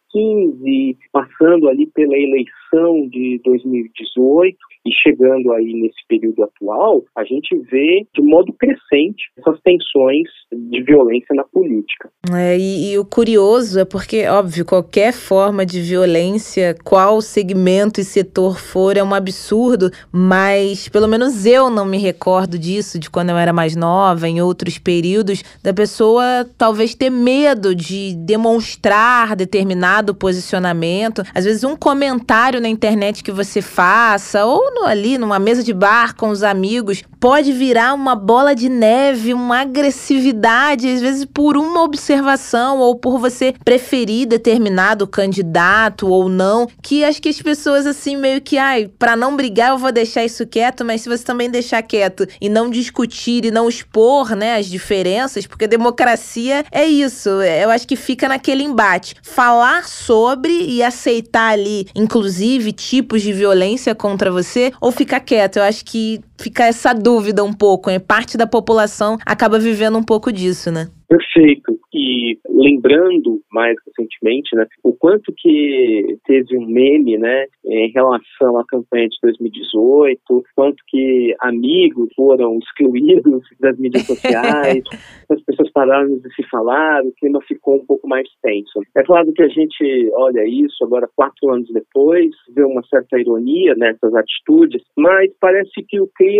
[1.12, 8.06] passando ali pela eleição de 2018, e chegando aí nesse período atual, a gente vê
[8.14, 12.10] de modo crescente essas tensões de violência na política.
[12.34, 18.04] É, e, e o curioso é porque, óbvio, qualquer forma de violência, qual segmento e
[18.04, 23.30] setor for, é um absurdo, mas pelo menos eu não me recordo disso, de quando
[23.30, 26.24] eu era mais nova, em outros períodos, da pessoa
[26.58, 31.24] talvez ter medo de demonstrar determinado posicionamento.
[31.34, 35.74] Às vezes, um comentário na internet que você faça, ou no, ali numa mesa de
[35.74, 41.56] bar com os amigos, pode virar uma bola de neve, uma agressividade, às vezes por
[41.56, 47.86] uma observação ou por você preferir determinado candidato ou não, que acho que as pessoas
[47.86, 51.24] assim meio que, ai, para não brigar eu vou deixar isso quieto, mas se você
[51.24, 56.86] também deixar quieto e não discutir e não expor, né, as diferenças, porque democracia é
[56.86, 59.16] isso, eu acho que fica naquele embate.
[59.22, 65.58] Falar sobre e aceitar ali, inclusive, tipos de violência contra você ou ficar quieto.
[65.58, 68.00] Eu acho que fica essa dúvida um pouco, né?
[68.00, 70.88] Parte da população acaba vivendo um pouco disso, né?
[71.08, 71.78] Perfeito.
[71.94, 78.66] E lembrando mais recentemente, né, o quanto que teve um meme, né, em relação à
[78.66, 80.22] campanha de 2018,
[80.56, 84.84] quanto que amigos foram excluídos das mídias sociais,
[85.30, 88.82] as pessoas pararam de se falar, o clima ficou um pouco mais tenso.
[88.96, 93.76] É claro que a gente olha isso agora quatro anos depois, vê uma certa ironia
[93.76, 96.31] nessas atitudes, mas parece que o clima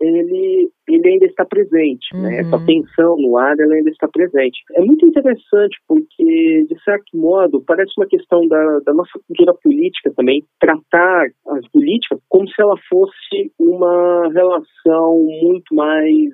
[0.00, 2.22] ele ele ainda está presente, uhum.
[2.22, 2.40] né?
[2.40, 4.58] Essa tensão no ar ela ainda está presente.
[4.74, 10.12] É muito interessante porque de certo modo parece uma questão da, da nossa cultura política
[10.16, 16.30] também tratar as políticas como se ela fosse uma relação muito mais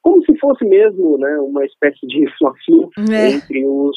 [0.00, 2.52] como se fosse mesmo, né, uma espécie de fla
[3.10, 3.32] é.
[3.32, 3.96] entre os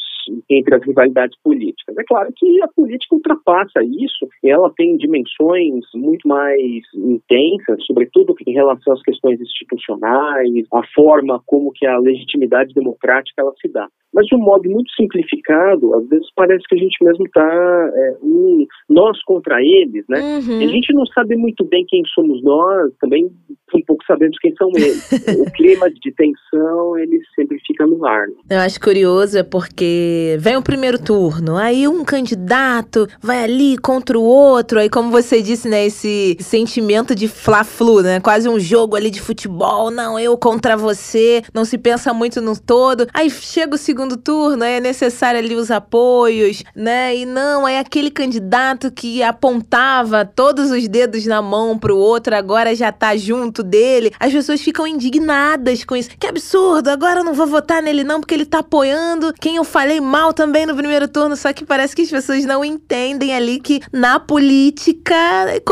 [0.49, 1.95] entre as rivalidades políticas.
[1.97, 8.53] É claro que a política ultrapassa isso, ela tem dimensões muito mais intensas, sobretudo em
[8.53, 13.88] relação às questões institucionais, a forma como que a legitimidade democrática ela se dá.
[14.13, 18.16] Mas de um modo muito simplificado, às vezes parece que a gente mesmo está é,
[18.24, 20.20] um, nós contra eles, né?
[20.22, 20.63] Uhum.
[20.63, 24.70] a gente não sabe muito bem quem somos nós, também um pouco sabemos quem são
[24.70, 25.05] eles.
[25.38, 28.28] O clima de tensão, ele sempre fica no ar.
[28.28, 28.36] Né?
[28.49, 34.18] Eu acho curioso é porque vem o primeiro turno, aí um candidato vai ali contra
[34.18, 38.20] o outro, aí como você disse, né, esse sentimento de fla-flu, né?
[38.20, 42.60] Quase um jogo ali de futebol, não, eu contra você, não se pensa muito no
[42.60, 43.08] todo.
[43.14, 47.16] Aí chega o segundo turno, é necessário ali os apoios, né?
[47.16, 52.76] E não, é aquele candidato que apontava todos os dedos na mão pro outro, agora
[52.76, 54.12] já tá junto dele.
[54.20, 56.10] As pessoas ficam indignadas com isso.
[56.20, 59.64] Que absurdo, agora eu não vou votar nele não, porque ele tá apoiando quem eu
[59.64, 61.36] falei mal também no primeiro turno.
[61.36, 65.16] Só que parece que as pessoas não entendem ali que na política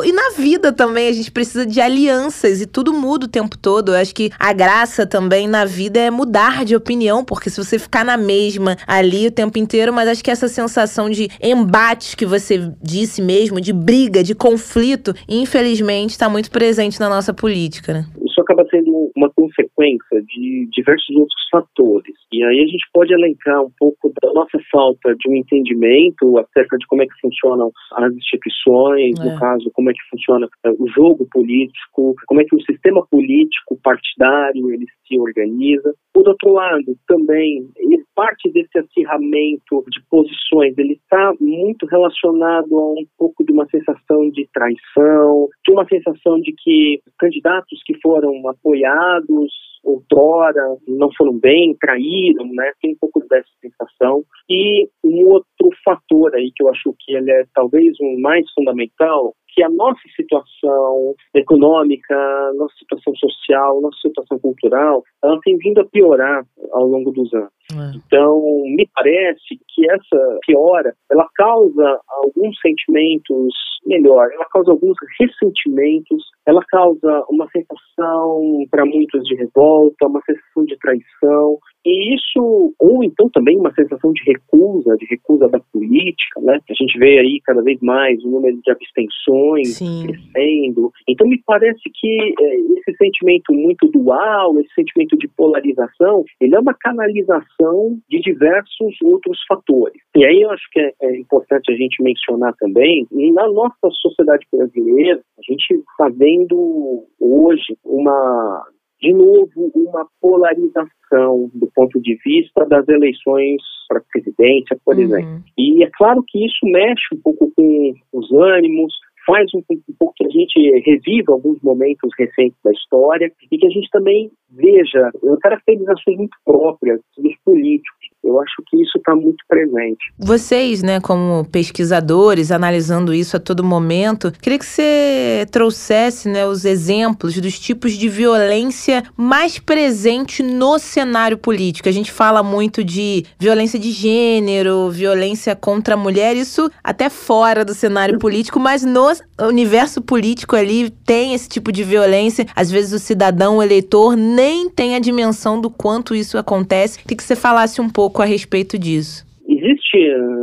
[0.04, 3.94] e na vida também a gente precisa de alianças e tudo muda o tempo todo.
[3.94, 7.80] Eu acho que a graça também na vida é mudar de opinião, porque se você
[7.80, 12.26] ficar na mesma ali o tempo inteiro, mas acho que essa sensação de embate que
[12.26, 18.06] você disse mesmo, de briga, de conflito, infelizmente está muito presente na nossa política, né?
[18.34, 22.16] Isso acaba sendo uma consequência de diversos outros fatores.
[22.32, 26.76] E aí a gente pode elencar um pouco da nossa falta de um entendimento acerca
[26.80, 29.24] de como é que funcionam as instituições, é.
[29.24, 33.06] no caso, como é que funciona é, o jogo político, como é que o sistema
[33.06, 35.94] político partidário ele se organiza.
[36.24, 37.68] Por outro lado, também
[38.16, 44.30] parte desse acirramento de posições ele está muito relacionado a um pouco de uma sensação
[44.30, 49.52] de traição, de uma sensação de que candidatos que foram apoiados
[49.84, 52.72] outrora não foram bem, traíram, né?
[52.82, 54.24] Tem um pouco dessa sensação.
[54.54, 59.34] E um outro fator aí que eu acho que ele é talvez um mais fundamental
[59.54, 62.16] que a nossa situação econômica,
[62.56, 67.52] nossa situação social, nossa situação cultural, ela tem vindo a piorar ao longo dos anos.
[67.72, 67.96] É.
[67.96, 73.54] Então, me parece que essa piora, ela causa alguns sentimentos
[73.86, 80.66] melhor, ela causa alguns ressentimentos, ela causa uma sensação para muitos de revolta, uma sensação
[80.66, 86.42] de traição, e isso, ou então também uma sensação de recusa, de recusa da política,
[86.42, 86.60] né?
[86.70, 90.08] A gente vê aí cada vez mais o número de abstenções Sim.
[90.08, 90.92] crescendo.
[91.08, 96.60] Então me parece que é, esse sentimento muito dual, esse sentimento de polarização, ele é
[96.60, 100.02] uma canalização de diversos outros fatores.
[100.16, 104.46] E aí eu acho que é, é importante a gente mencionar também, na nossa sociedade
[104.52, 108.66] brasileira, a gente está vendo hoje uma
[109.04, 115.02] de novo, uma polarização do ponto de vista das eleições para a presidência, por uhum.
[115.02, 115.44] exemplo.
[115.58, 118.94] E é claro que isso mexe um pouco com os ânimos,
[119.28, 123.68] faz um, um pouco que a gente reviva alguns momentos recentes da história e que
[123.68, 129.44] a gente também veja caracterizações muito próprias dos políticos eu acho que isso está muito
[129.48, 130.14] presente.
[130.18, 136.64] Vocês, né, como pesquisadores, analisando isso a todo momento, queria que você trouxesse né, os
[136.64, 141.90] exemplos dos tipos de violência mais presente no cenário político.
[141.90, 147.66] A gente fala muito de violência de gênero, violência contra a mulher, isso até fora
[147.66, 149.12] do cenário político, mas no
[149.42, 152.46] universo político ali tem esse tipo de violência.
[152.56, 157.00] Às vezes o cidadão, o eleitor, nem tem a dimensão do quanto isso acontece.
[157.00, 159.26] Queria que você falasse um pouco pouco a respeito disso.
[159.48, 159.98] Existe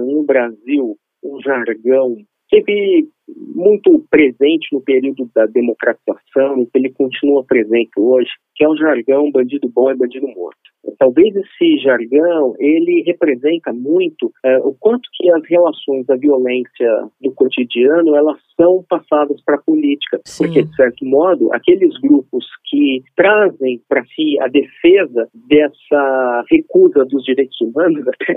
[0.09, 2.17] no Brasil um jargão
[2.53, 3.07] sempre
[3.55, 9.69] muito presente no período da democratização, ele continua presente hoje, que é o jargão bandido
[9.69, 10.59] bom é bandido morto.
[10.99, 17.33] talvez esse jargão ele representa muito é, o quanto que as relações da violência do
[17.33, 20.45] cotidiano elas são passadas para a política, Sim.
[20.45, 27.25] porque de certo modo aqueles grupos que trazem para si a defesa dessa recusa dos
[27.25, 28.35] direitos humanos, até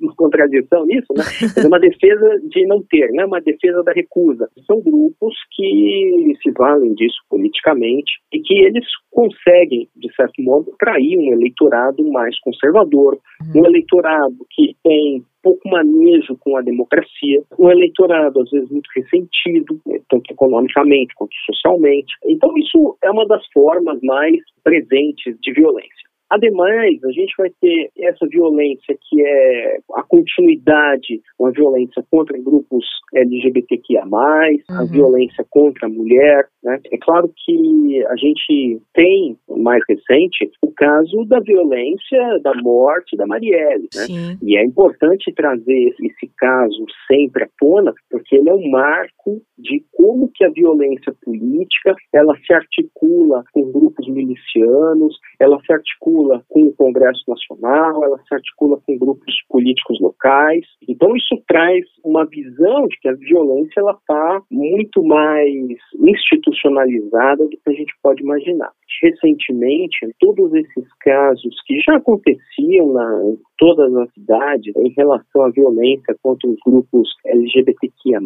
[0.00, 1.24] uma contradição nisso, né?
[1.64, 4.41] é uma defesa de não ter, não é uma defesa da recusa.
[4.66, 11.18] São grupos que se valem disso politicamente e que eles conseguem, de certo modo, trair
[11.18, 13.62] um eleitorado mais conservador, uhum.
[13.62, 19.80] um eleitorado que tem pouco manejo com a democracia, um eleitorado às vezes muito ressentido,
[19.86, 22.14] né, tanto economicamente quanto socialmente.
[22.24, 26.01] Então isso é uma das formas mais presentes de violência.
[26.32, 32.86] Ademais, a gente vai ter essa violência que é a continuidade, uma violência contra grupos
[33.14, 34.58] LGBTQIA+, uhum.
[34.70, 36.48] a violência contra a mulher.
[36.64, 36.80] Né?
[36.90, 43.26] É claro que a gente tem, mais recente, o caso da violência, da morte da
[43.26, 43.90] Marielle.
[43.94, 44.38] Né?
[44.42, 49.84] E é importante trazer esse caso sempre à tona, porque ele é um marco de
[49.92, 56.62] como que a violência política ela se articula com grupos milicianos, ela se articula com
[56.62, 60.64] o Congresso Nacional, ela se articula com grupos políticos locais.
[60.88, 67.50] Então isso traz uma visão de que a violência ela está muito mais institucionalizada do
[67.50, 68.70] que a gente pode imaginar.
[69.02, 75.50] Recentemente, todos esses casos que já aconteciam na, em todas as cidades em relação à
[75.50, 78.20] violência contra os grupos LGBTQIA+,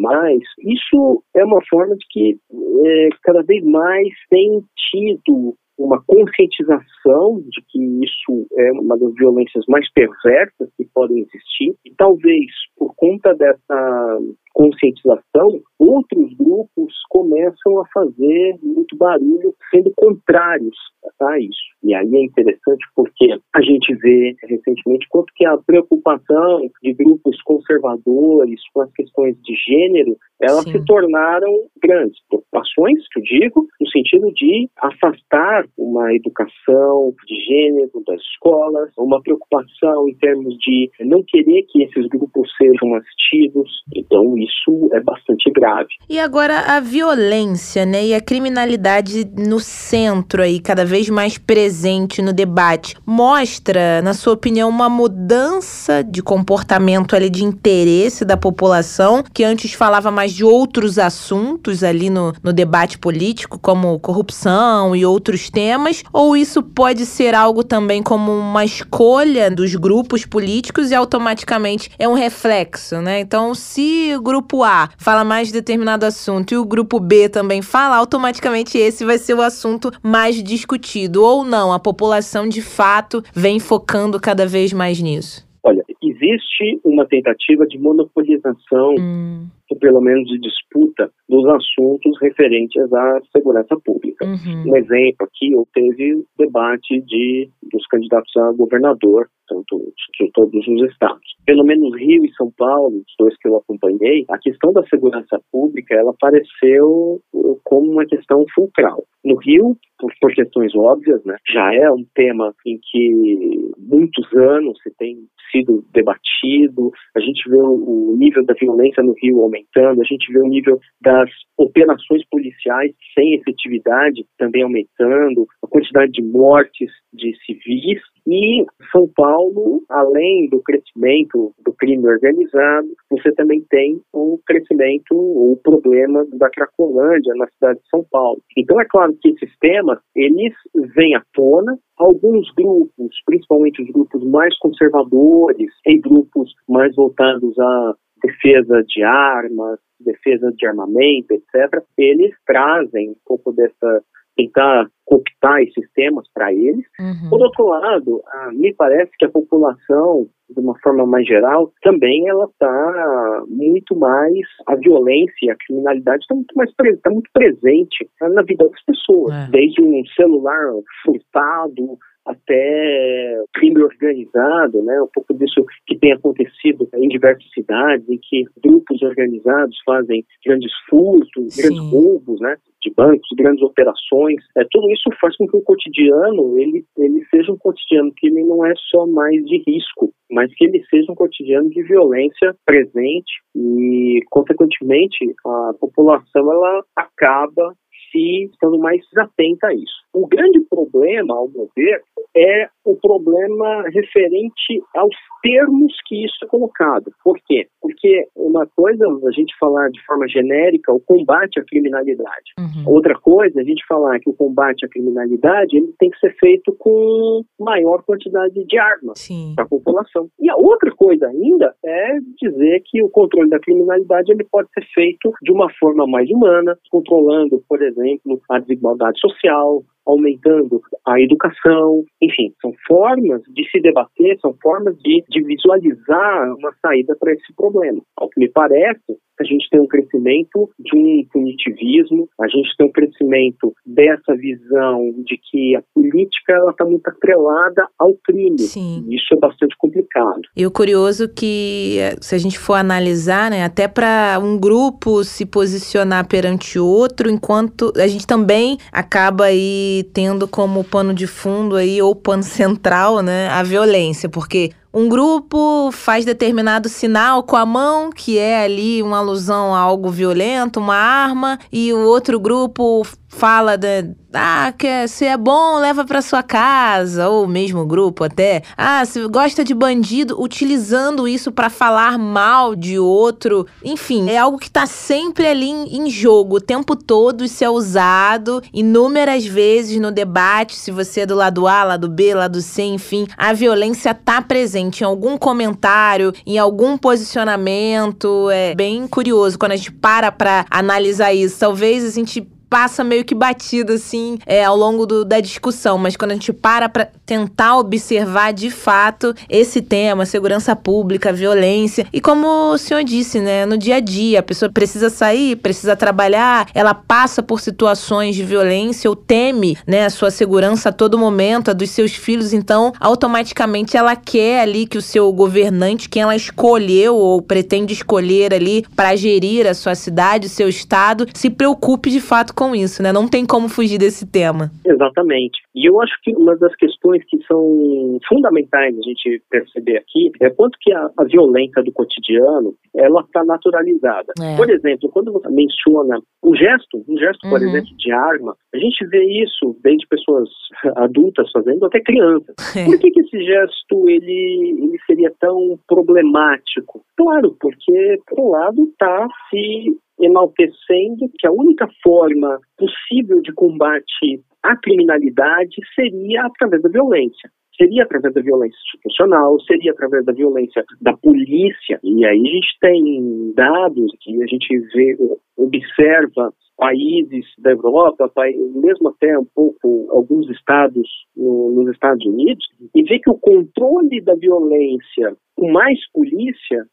[0.61, 2.39] isso é uma forma de que
[2.85, 9.65] é, cada vez mais tem tido uma conscientização de que isso é uma das violências
[9.69, 11.75] mais perversas que podem existir.
[11.85, 12.47] E talvez
[12.77, 14.19] por conta dessa
[14.57, 20.75] conscientização, outros grupos começam a fazer muito barulho, sendo contrários
[21.21, 21.77] a isso.
[21.85, 27.41] E aí é interessante porque a gente vê recentemente quanto que a preocupação de grupos
[27.43, 30.73] conservadores com as questões de gênero, elas Sim.
[30.73, 31.53] se tornaram
[31.83, 32.19] grandes.
[32.29, 39.21] Preocupações, que eu digo, no sentido de afastar uma educação de gênero das escolas, uma
[39.23, 43.71] preocupação em termos de não querer que esses grupos sejam assistidos.
[43.95, 45.89] Então, isso é bastante grave.
[46.09, 52.23] E agora a violência, né, e a criminalidade no centro aí, cada vez mais presente
[52.23, 59.23] no debate, mostra, na sua opinião, uma mudança de comportamento ali de interesse da população,
[59.33, 65.05] que antes falava mais de outros assuntos ali no, no debate político, como corrupção e
[65.05, 70.95] outros temas, ou isso pode ser algo também como uma escolha dos grupos políticos e
[70.95, 73.21] automaticamente é um reflexo, né?
[73.21, 77.63] Então, se o grupo A fala mais de determinado assunto e o grupo B também
[77.63, 81.23] fala, automaticamente esse vai ser o assunto mais discutido.
[81.23, 85.47] Ou não, a população de fato vem focando cada vez mais nisso?
[85.63, 92.93] Olha, existe uma tentativa de monopolização hum ou pelo menos de disputa dos assuntos referentes
[92.93, 94.25] à segurança pública.
[94.25, 94.71] Uhum.
[94.71, 101.37] Um exemplo aqui, teve debate de, dos candidatos a governador, tanto de todos os estados.
[101.45, 105.41] Pelo menos Rio e São Paulo, os dois que eu acompanhei, a questão da segurança
[105.53, 107.21] pública, ela apareceu
[107.65, 109.05] como uma questão fulcral.
[109.25, 114.79] No Rio, por, por questões óbvias, né, já é um tema em que muitos anos
[114.83, 115.17] se tem
[115.51, 120.05] sido debatido, a gente vê o, o nível da violência no Rio aumentando, aumentando, a
[120.05, 126.91] gente vê o nível das operações policiais sem efetividade também aumentando, a quantidade de mortes
[127.13, 134.39] de civis e São Paulo, além do crescimento do crime organizado, você também tem o
[134.45, 138.41] crescimento, o problema da Cracolândia na cidade de São Paulo.
[138.57, 140.53] Então é claro que esses temas, eles
[140.95, 147.95] vêm à tona, alguns grupos, principalmente os grupos mais conservadores, e grupos mais voltados a
[148.23, 154.03] defesa de armas, defesa de armamento, etc., eles trazem um pouco dessa
[154.37, 156.85] tentar cooptar esses temas para eles.
[157.01, 157.31] Uhum.
[157.31, 162.29] Por outro lado, ah, me parece que a população, de uma forma mais geral, também
[162.29, 166.71] ela está muito mais a violência, a criminalidade está muito mais
[167.03, 169.51] tá muito presente na vida das pessoas, é.
[169.51, 175.01] desde um celular furtado até crime organizado, né?
[175.01, 180.73] Um pouco disso que tem acontecido em diversas cidades, em que grupos organizados fazem grandes
[180.91, 181.63] furtos, Sim.
[181.63, 182.57] grandes roubos, né?
[182.83, 184.43] De bancos, grandes operações.
[184.57, 188.45] É, tudo isso faz com que o cotidiano ele, ele seja um cotidiano que ele
[188.45, 193.33] não é só mais de risco, mas que ele seja um cotidiano de violência presente
[193.55, 197.73] e, consequentemente, a população ela acaba
[198.17, 200.07] estando mais atenta a isso.
[200.13, 202.03] O grande problema, ao meu ver,
[202.37, 207.11] é o problema referente aos termos que isso é colocado.
[207.25, 207.67] Por quê?
[207.81, 212.53] Porque uma coisa a gente falar de forma genérica o combate à criminalidade.
[212.59, 212.95] Uhum.
[212.95, 216.75] Outra coisa a gente falar que o combate à criminalidade ele tem que ser feito
[216.79, 220.29] com maior quantidade de armas para a população.
[220.41, 224.85] E a outra coisa ainda é dizer que o controle da criminalidade ele pode ser
[224.95, 228.06] feito de uma forma mais humana, controlando, por exemplo,
[228.51, 235.25] a desigualdade social, aumentando a educação, enfim, são formas de se debater, são formas de,
[235.29, 238.01] de visualizar uma saída para esse problema.
[238.17, 242.87] Ao que me parece, a gente tem um crescimento de um punitivismo, a gente tem
[242.87, 248.59] um crescimento dessa visão de que a política está muito atrelada ao crime.
[248.59, 249.05] Sim.
[249.09, 250.41] E isso é bastante complicado.
[250.57, 255.45] E o curioso que, se a gente for analisar, né, até para um grupo se
[255.45, 262.01] posicionar perante outro, enquanto a gente também acaba aí tendo como pano de fundo aí,
[262.01, 268.11] ou pano central, né, a violência, porque um grupo faz determinado sinal com a mão,
[268.11, 273.07] que é ali uma alusão a algo violento, uma arma, e o outro grupo
[273.37, 278.63] fala de, ah, que se é bom, leva para sua casa, ou mesmo grupo até.
[278.77, 283.67] Ah, se gosta de bandido, utilizando isso para falar mal de outro.
[283.85, 287.69] Enfim, é algo que tá sempre ali em, em jogo o tempo todo, isso é
[287.69, 292.83] usado inúmeras vezes no debate, se você é do lado A, lado B, lado C,
[292.85, 298.49] enfim, a violência tá presente em algum comentário, em algum posicionamento.
[298.51, 301.59] É bem curioso quando a gente para para analisar isso.
[301.59, 305.99] Talvez a gente passa meio que batido, assim, é, ao longo do, da discussão.
[305.99, 312.07] Mas quando a gente para para tentar observar de fato esse tema, segurança pública, violência,
[312.13, 315.97] e como o senhor disse, né, no dia a dia, a pessoa precisa sair, precisa
[315.97, 321.19] trabalhar, ela passa por situações de violência ou teme, né, a sua segurança a todo
[321.19, 326.23] momento, a dos seus filhos, então automaticamente ela quer ali que o seu governante, quem
[326.23, 331.51] ela escolheu ou pretende escolher ali para gerir a sua cidade, o seu estado, se
[331.51, 333.13] preocupe de fato com isso, né?
[333.13, 334.71] Não tem como fugir desse tema.
[334.85, 335.61] Exatamente.
[335.75, 340.49] E eu acho que uma das questões que são fundamentais a gente perceber aqui é
[340.51, 344.33] quanto que a, a violência do cotidiano ela está naturalizada.
[344.41, 344.57] É.
[344.57, 347.69] Por exemplo, quando você menciona o gesto, um gesto, por uhum.
[347.69, 350.49] exemplo, de arma, a gente vê isso desde pessoas
[350.97, 352.55] adultas fazendo até crianças.
[352.75, 352.85] É.
[352.85, 357.03] Por que, que esse gesto ele, ele seria tão problemático?
[357.17, 364.41] Claro, porque, por um lado, está se enaltecendo que a única forma possível de combate
[364.63, 367.51] à criminalidade seria através da violência.
[367.77, 372.01] Seria através da violência institucional, seria através da violência da polícia.
[372.03, 375.17] E aí a gente tem dados que a gente vê,
[375.59, 378.31] observa países da Europa,
[378.75, 382.65] mesmo até um pouco alguns estados no, nos Estados Unidos,
[382.95, 386.85] e vê que o controle da violência com mais polícia,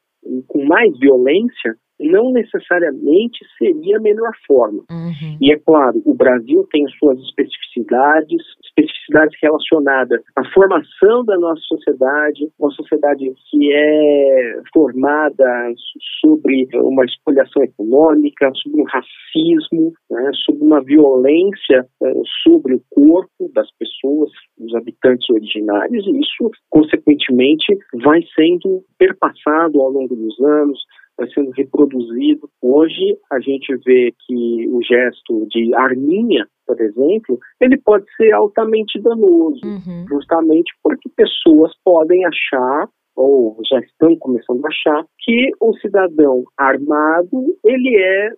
[0.48, 4.84] com mais violência, não necessariamente seria a melhor forma.
[4.90, 5.38] Uhum.
[5.42, 12.50] E é claro, o Brasil tem suas especificidades, especificidades relacionadas à formação da nossa sociedade,
[12.60, 15.74] uma sociedade que é formada
[16.20, 23.52] sobre uma espoliação econômica, sobre um racismo, né, sobre uma violência eh, sobre o corpo
[23.54, 30.80] das pessoas, dos habitantes originários, e isso, consequentemente, vai sendo perpassado ao longo dos anos,
[31.18, 32.50] vai sendo reproduzido.
[32.62, 39.00] Hoje a gente vê que o gesto de arminha, por exemplo, ele pode ser altamente
[39.02, 40.06] danoso, uhum.
[40.08, 47.56] justamente porque pessoas podem achar ou já estão começando a achar que o cidadão armado
[47.64, 48.32] ele é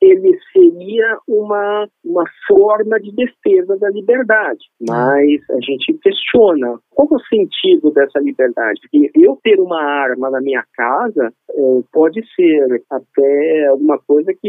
[0.00, 4.60] ele seria uma, uma forma de defesa da liberdade.
[4.80, 8.80] Mas a gente questiona qual é o sentido dessa liberdade.
[8.80, 14.48] Porque eu ter uma arma na minha casa é, pode ser até alguma coisa que,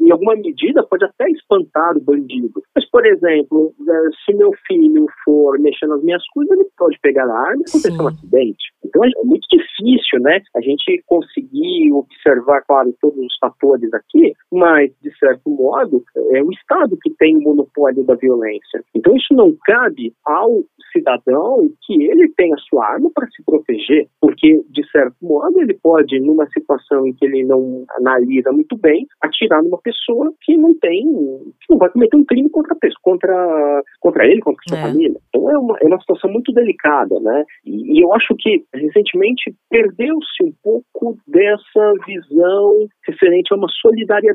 [0.00, 2.62] em alguma medida, pode até espantar o bandido.
[2.74, 3.92] Mas, por exemplo, é,
[4.24, 8.02] se meu filho for mexer nas minhas coisas, ele pode pegar a arma e acontecer
[8.02, 8.70] um acidente.
[8.84, 14.90] Então é muito difícil, né, a gente conseguir observar, claro, todos os fatores aqui, mas,
[15.00, 18.82] de certo modo, é o Estado que tem o monopólio da violência.
[18.94, 24.60] Então isso não cabe ao cidadão que ele tenha sua arma para se proteger, porque,
[24.70, 29.62] de certo modo, ele pode, numa situação em que ele não analisa muito bem, atirar
[29.62, 31.04] numa pessoa que não tem,
[31.60, 34.82] que não vai cometer um crime contra, contra, contra ele, contra sua é.
[34.82, 35.20] família.
[35.28, 37.44] Então é uma, é uma situação muito delicada, né?
[37.64, 44.29] E, e eu acho que, recentemente, perdeu-se um pouco dessa visão referente a uma solidariedade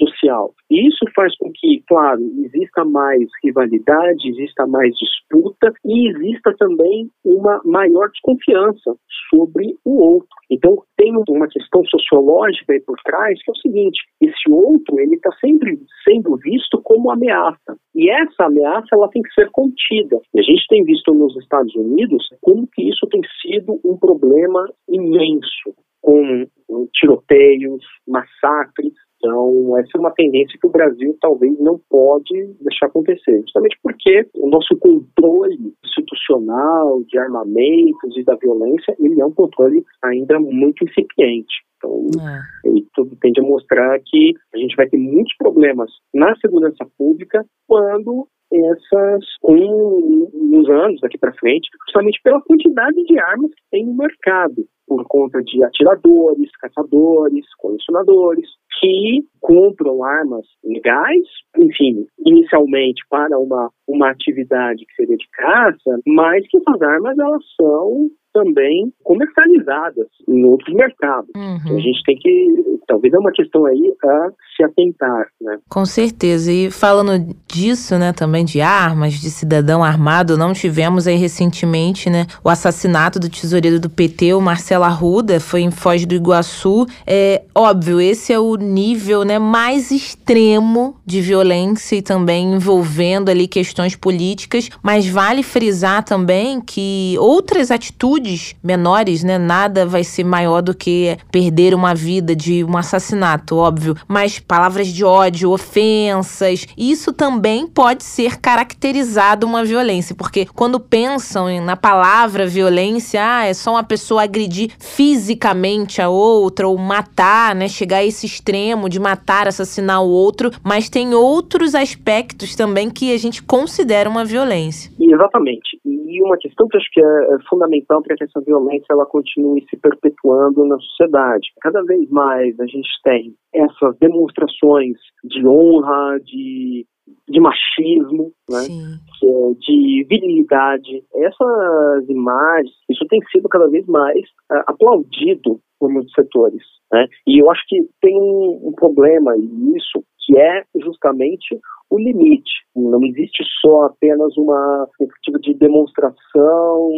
[0.00, 0.54] social.
[0.70, 7.08] E isso faz com que, claro, exista mais rivalidade, exista mais disputa e exista também
[7.24, 8.96] uma maior desconfiança
[9.28, 10.28] sobre o outro.
[10.50, 15.16] Então, tem uma questão sociológica aí por trás que é o seguinte: esse outro ele
[15.16, 17.76] está sempre sendo visto como ameaça.
[17.94, 20.20] E essa ameaça ela tem que ser contida.
[20.34, 24.66] E a gente tem visto nos Estados Unidos como que isso tem sido um problema
[24.88, 26.46] imenso, com
[26.92, 28.92] tiroteios, massacres.
[29.16, 34.26] Então, essa é uma tendência que o Brasil talvez não pode deixar acontecer, justamente porque
[34.34, 40.84] o nosso controle institucional de armamentos e da violência, ele é um controle ainda muito
[40.84, 41.52] incipiente.
[41.76, 42.80] Então, é.
[42.94, 48.26] tudo tende a mostrar que a gente vai ter muitos problemas na segurança pública quando
[48.52, 50.28] essas com
[50.60, 55.04] os anos daqui para frente, justamente pela quantidade de armas que tem no mercado, por
[55.06, 58.48] conta de atiradores, caçadores, colecionadores,
[58.80, 66.44] que compram armas legais, enfim, inicialmente para uma, uma atividade que seria de caça, mas
[66.48, 71.30] que essas armas elas são também comercializadas em outros mercados.
[71.34, 71.56] Uhum.
[71.56, 75.58] Então a gente tem que, talvez é uma questão aí a se atentar, né?
[75.68, 76.52] Com certeza.
[76.52, 82.26] E falando disso, né, também de armas, de cidadão armado, não tivemos aí recentemente, né,
[82.44, 86.86] o assassinato do tesoureiro do PT, o Marcelo Arruda, foi em Foz do Iguaçu.
[87.06, 93.48] É óbvio, esse é o nível, né, mais extremo de violência e também envolvendo ali
[93.48, 99.38] questões políticas, mas vale frisar também que outras atitudes atitudes menores, né?
[99.38, 103.96] Nada vai ser maior do que perder uma vida de um assassinato, óbvio.
[104.06, 111.48] Mas palavras de ódio, ofensas, isso também pode ser caracterizado uma violência, porque quando pensam
[111.64, 117.68] na palavra violência, ah, é só uma pessoa agredir fisicamente a outra ou matar, né?
[117.68, 123.12] Chegar a esse extremo de matar, assassinar o outro, mas tem outros aspectos também que
[123.12, 124.90] a gente considera uma violência.
[125.00, 125.80] Exatamente.
[125.84, 129.76] E uma questão que acho que é, é fundamental que essa violência ela continue se
[129.76, 131.48] perpetuando na sociedade.
[131.60, 136.86] Cada vez mais a gente tem essas demonstrações de honra, de
[137.28, 138.64] de machismo, né?
[138.64, 141.04] É de virilidade.
[141.14, 146.62] Essas imagens, isso tem sido cada vez mais uh, aplaudido por muitos setores.
[146.92, 147.06] Né?
[147.26, 151.58] E eu acho que tem um, um problema nisso, que é justamente
[151.90, 152.50] o limite.
[152.74, 156.90] Não existe só apenas uma perspectiva de demonstração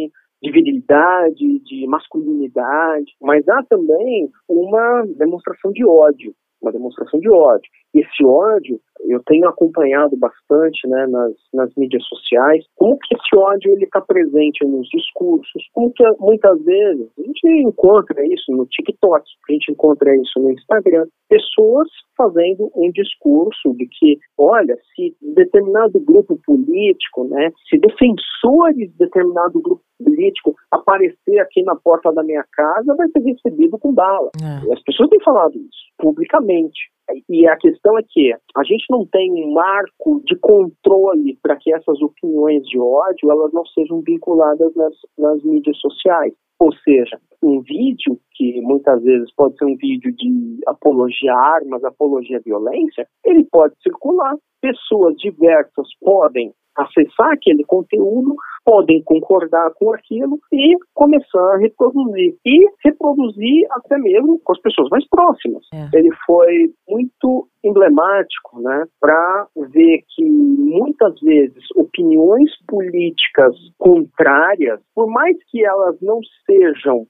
[0.43, 7.71] de virilidade, de masculinidade, mas há também uma demonstração de ódio, uma demonstração de ódio.
[7.93, 8.79] Esse ódio
[9.09, 14.01] eu tenho acompanhado bastante né, nas, nas mídias sociais, como que esse ódio ele está
[14.01, 19.71] presente nos discursos, como que muitas vezes a gente encontra isso no TikTok, a gente
[19.71, 27.25] encontra isso no Instagram, pessoas fazendo um discurso de que, olha, se determinado grupo político,
[27.25, 33.07] né, se defensores de determinado grupo político aparecer aqui na porta da minha casa, vai
[33.09, 34.31] ser recebido com bala.
[34.41, 34.73] É.
[34.73, 36.91] As pessoas têm falado isso publicamente.
[37.29, 41.73] E a questão é que a gente não tem um marco de controle para que
[41.73, 46.33] essas opiniões de ódio elas não sejam vinculadas nas, nas mídias sociais.
[46.59, 51.83] Ou seja, um vídeo que muitas vezes pode ser um vídeo de apologia a armas,
[51.83, 54.35] apologia à violência, ele pode circular.
[54.61, 62.35] Pessoas diversas podem acessar aquele conteúdo, podem concordar com aquilo e começar a reproduzir.
[62.45, 65.65] E reproduzir até mesmo com as pessoas mais próximas.
[65.73, 65.97] É.
[65.97, 75.37] Ele foi muito emblemático né, para ver que muitas vezes opiniões políticas contrárias, por mais
[75.49, 77.05] que elas não sejam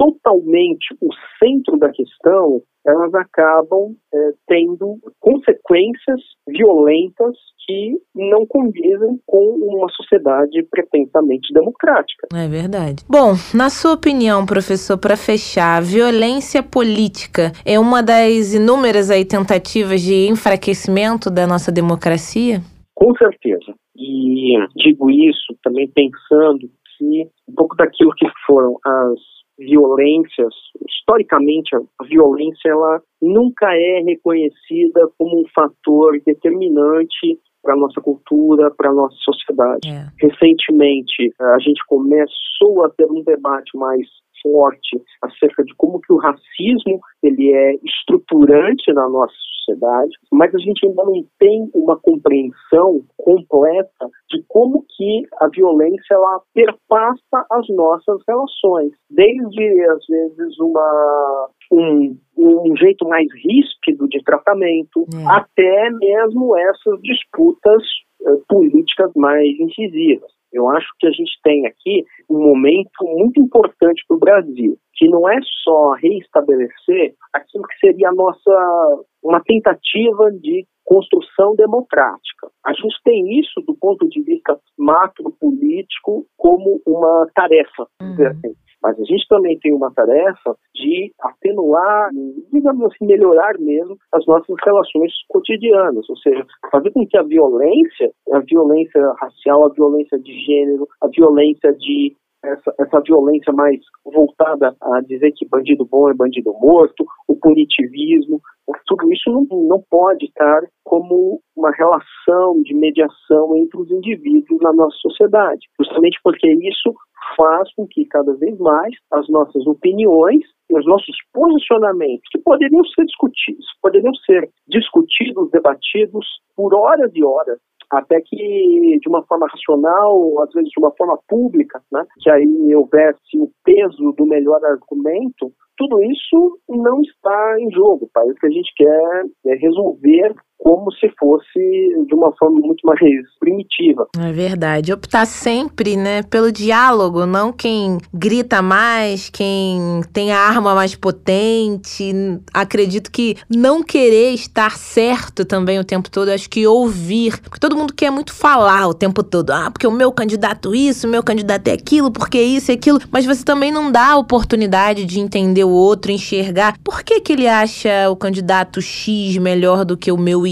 [0.00, 7.36] totalmente o centro da questão, elas acabam é, tendo consequências violentas
[7.66, 12.28] que não condizem com uma sociedade pretensamente democrática.
[12.34, 13.04] É verdade.
[13.06, 19.26] Bom, na sua opinião, professor, para fechar, a violência política é uma das inúmeras aí
[19.26, 22.62] tentativas de enfraquecimento da nossa democracia?
[22.94, 23.74] Com certeza.
[23.94, 30.54] E digo isso também pensando que um pouco daquilo que foram as violências,
[30.88, 38.70] historicamente a violência ela nunca é reconhecida como um fator determinante para a nossa cultura,
[38.76, 39.88] para a nossa sociedade.
[39.88, 40.06] É.
[40.20, 44.06] Recentemente, a gente começou a ter um debate mais
[44.42, 50.58] forte acerca de como que o racismo ele é estruturante na nossa sociedade, mas a
[50.58, 57.68] gente ainda não tem uma compreensão completa de como que a violência ela perpassa as
[57.68, 65.36] nossas relações, desde às vezes uma um, um jeito mais ríspido de tratamento, é.
[65.36, 67.82] até mesmo essas disputas
[68.22, 70.30] uh, políticas mais incisivas.
[70.52, 75.08] Eu acho que a gente tem aqui um momento muito importante para o Brasil, que
[75.08, 82.50] não é só reestabelecer aquilo que seria a nossa uma tentativa de construção democrática.
[82.66, 88.26] A gente tem isso do ponto de vista macro político como uma tarefa, uhum.
[88.26, 88.54] assim.
[88.82, 92.10] Mas a gente também tem uma tarefa de atenuar,
[92.52, 98.10] digamos assim, melhorar mesmo as nossas relações cotidianas, ou seja, fazer com que a violência,
[98.32, 104.74] a violência racial, a violência de gênero, a violência de essa, essa violência mais voltada
[104.80, 108.40] a dizer que bandido bom é bandido morto, o punitivismo,
[108.86, 114.72] tudo isso não, não pode estar como uma relação de mediação entre os indivíduos na
[114.72, 116.94] nossa sociedade, justamente porque isso
[117.36, 122.84] faz com que cada vez mais as nossas opiniões e os nossos posicionamentos, que poderiam
[122.84, 126.26] ser discutidos, poderiam ser discutidos, debatidos
[126.56, 127.58] por horas e horas,
[127.90, 132.74] até que de uma forma racional, às vezes de uma forma pública, né, que aí
[132.74, 138.08] houvesse o peso do melhor argumento, tudo isso não está em jogo.
[138.14, 141.58] O que a gente quer é resolver como se fosse
[142.06, 143.00] de uma forma muito mais
[143.40, 144.06] primitiva.
[144.18, 144.92] É verdade.
[144.92, 152.12] Optar sempre, né, pelo diálogo, não quem grita mais, quem tem a arma mais potente.
[152.52, 157.76] Acredito que não querer estar certo também o tempo todo, acho que ouvir, porque todo
[157.76, 159.50] mundo quer muito falar o tempo todo.
[159.50, 163.00] Ah, porque o meu candidato isso, o meu candidato é aquilo, porque isso e aquilo,
[163.10, 167.32] mas você também não dá a oportunidade de entender o outro, enxergar por que que
[167.32, 170.49] ele acha o candidato X melhor do que o meu Y.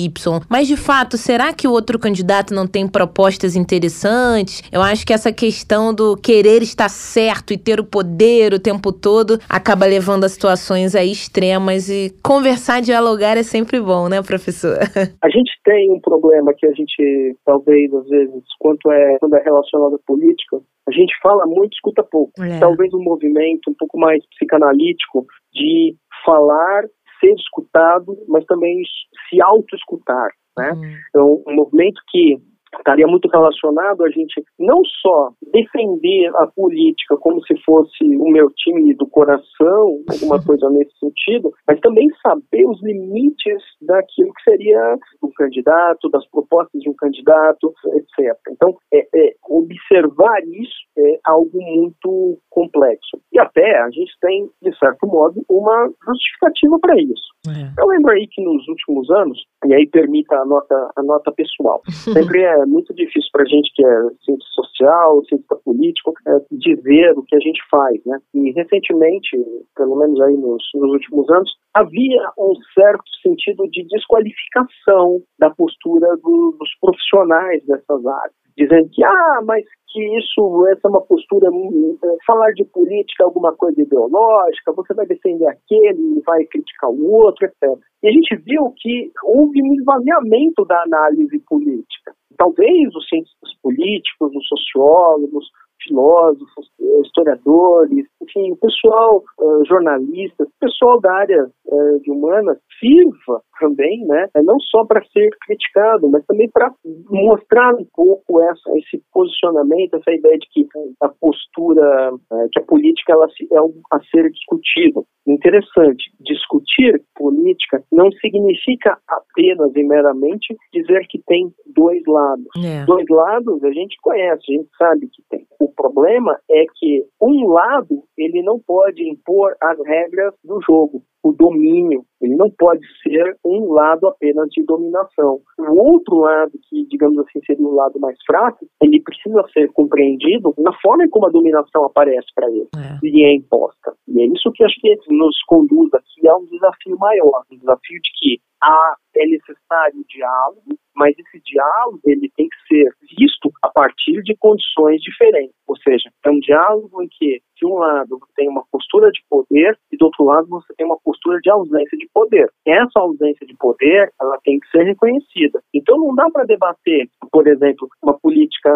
[0.48, 4.62] Mas de fato, será que o outro candidato não tem propostas interessantes?
[4.70, 8.92] Eu acho que essa questão do querer estar certo e ter o poder o tempo
[8.92, 14.78] todo acaba levando a situações aí extremas e conversar, dialogar é sempre bom, né, professor?
[15.22, 19.42] A gente tem um problema que a gente talvez às vezes quanto é quando é
[19.42, 22.32] relacionado à política, a gente fala muito, escuta pouco.
[22.42, 22.58] É.
[22.58, 25.94] Talvez um movimento um pouco mais psicanalítico de
[26.24, 26.84] falar
[27.20, 28.82] ser escutado, mas também
[29.28, 30.30] se auto-escutar.
[30.56, 30.72] Né?
[30.72, 30.94] Uhum.
[31.10, 32.36] Então, um movimento que
[32.76, 38.50] estaria muito relacionado a gente não só defender a política como se fosse o meu
[38.50, 44.98] time do coração, alguma coisa nesse sentido, mas também saber os limites daquilo que seria
[45.22, 48.36] um candidato, das propostas de um candidato, etc.
[48.50, 53.18] Então, é, é, observar isso é algo muito complexo.
[53.38, 57.28] E até a gente tem, de certo modo, uma justificativa para isso.
[57.46, 57.80] É.
[57.80, 61.80] Eu lembro aí que nos últimos anos, e aí permita a nota, a nota pessoal,
[61.86, 67.16] sempre é muito difícil para a gente que é cientista social, cientista político, é, dizer
[67.16, 68.18] o que a gente faz, né?
[68.34, 69.38] E recentemente,
[69.76, 76.16] pelo menos aí nos, nos últimos anos, havia um certo sentido de desqualificação da postura
[76.16, 81.48] do, dos profissionais dessas áreas dizendo que, ah, mas que isso, essa é uma postura,
[81.48, 87.10] é, falar de política é alguma coisa ideológica, você vai defender aquele, vai criticar o
[87.10, 87.78] outro, etc.
[88.02, 92.12] E a gente viu que houve um esvaziamento da análise política.
[92.36, 95.46] Talvez os cientistas políticos, os sociólogos,
[95.88, 96.68] filósofos,
[97.06, 104.06] historiadores, enfim, o pessoal uh, jornalista, o pessoal da área uh, de humanas sirva também,
[104.06, 106.72] né, não só para ser criticado, mas também para
[107.10, 110.66] mostrar um pouco essa, esse posicionamento, essa ideia de que
[111.02, 113.58] a postura, uh, que a política ela é
[113.92, 115.04] a ser discutido.
[115.26, 122.46] Interessante, discutir política não significa apenas e meramente dizer que tem dois lados.
[122.64, 122.84] É.
[122.84, 125.47] Dois lados a gente conhece, a gente sabe que tem.
[125.60, 131.32] O problema é que um lado ele não pode impor as regras do jogo o
[131.32, 132.04] domínio.
[132.20, 135.40] Ele não pode ser um lado apenas de dominação.
[135.58, 140.54] O outro lado, que digamos assim seria o lado mais fraco, ele precisa ser compreendido
[140.58, 142.98] na forma como a dominação aparece para ele é.
[143.02, 143.94] e é imposta.
[144.08, 148.00] E é isso que acho que nos conduz aqui a um desafio maior, um desafio
[148.00, 153.70] de que há é necessário diálogo, mas esse diálogo ele tem que ser visto a
[153.70, 155.54] partir de condições diferentes.
[155.66, 159.20] Ou seja, é um diálogo em que, de um lado, você tem uma postura de
[159.30, 162.50] poder e, do outro lado, você tem uma postura de ausência de poder.
[162.66, 165.60] Essa ausência de poder, ela tem que ser reconhecida.
[165.72, 168.70] Então, não dá para debater, por exemplo, uma política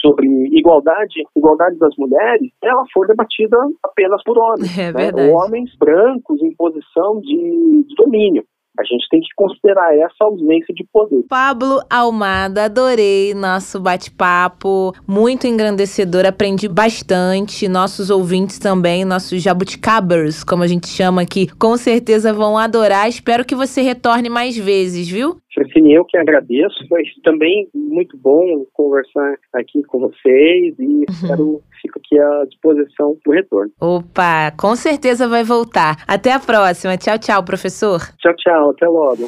[0.00, 4.78] sobre igualdade, igualdade das mulheres, ela for debatida apenas por homens.
[4.78, 5.32] É né?
[5.32, 8.44] Homens brancos em posição de, de domínio.
[8.78, 11.22] A gente tem que considerar essa ausência de poder.
[11.28, 17.68] Pablo Almada, adorei nosso bate-papo, muito engrandecedor, aprendi bastante.
[17.68, 23.08] Nossos ouvintes também, nossos jabuticabers, como a gente chama aqui, com certeza vão adorar.
[23.08, 25.38] Espero que você retorne mais vezes, viu?
[25.56, 31.04] Francine, eu que agradeço, mas também muito bom conversar aqui com vocês e uhum.
[31.08, 33.72] espero fico aqui à disposição do retorno.
[33.80, 35.96] Opa, com certeza vai voltar.
[36.06, 36.98] Até a próxima.
[36.98, 38.00] Tchau, tchau, professor.
[38.18, 38.70] Tchau, tchau.
[38.70, 39.26] Até logo.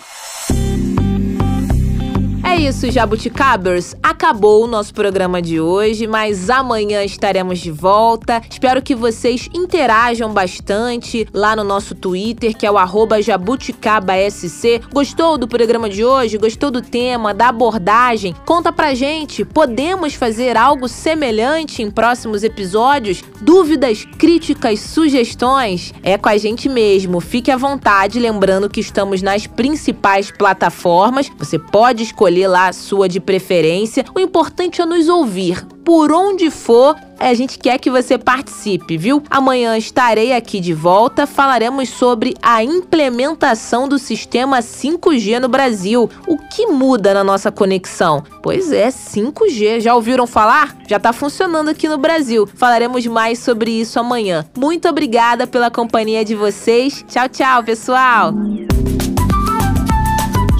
[2.48, 3.94] É isso, Jabuticabers.
[4.02, 8.40] Acabou o nosso programa de hoje, mas amanhã estaremos de volta.
[8.50, 12.78] Espero que vocês interajam bastante lá no nosso Twitter, que é o
[13.20, 14.80] jabuticabasc.
[14.90, 16.38] Gostou do programa de hoje?
[16.38, 18.34] Gostou do tema, da abordagem?
[18.46, 19.44] Conta pra gente.
[19.44, 23.22] Podemos fazer algo semelhante em próximos episódios?
[23.42, 25.92] Dúvidas, críticas, sugestões?
[26.02, 27.20] É com a gente mesmo.
[27.20, 31.30] Fique à vontade, lembrando que estamos nas principais plataformas.
[31.38, 34.04] Você pode escolher lá a sua de preferência.
[34.14, 35.64] O importante é nos ouvir.
[35.84, 39.22] Por onde for, a gente quer que você participe, viu?
[39.30, 41.26] Amanhã estarei aqui de volta.
[41.26, 46.08] Falaremos sobre a implementação do sistema 5G no Brasil.
[46.26, 48.22] O que muda na nossa conexão?
[48.42, 49.80] Pois é, 5G.
[49.80, 50.76] Já ouviram falar?
[50.86, 52.46] Já está funcionando aqui no Brasil.
[52.54, 54.44] Falaremos mais sobre isso amanhã.
[54.56, 57.04] Muito obrigada pela companhia de vocês.
[57.08, 58.34] Tchau, tchau, pessoal.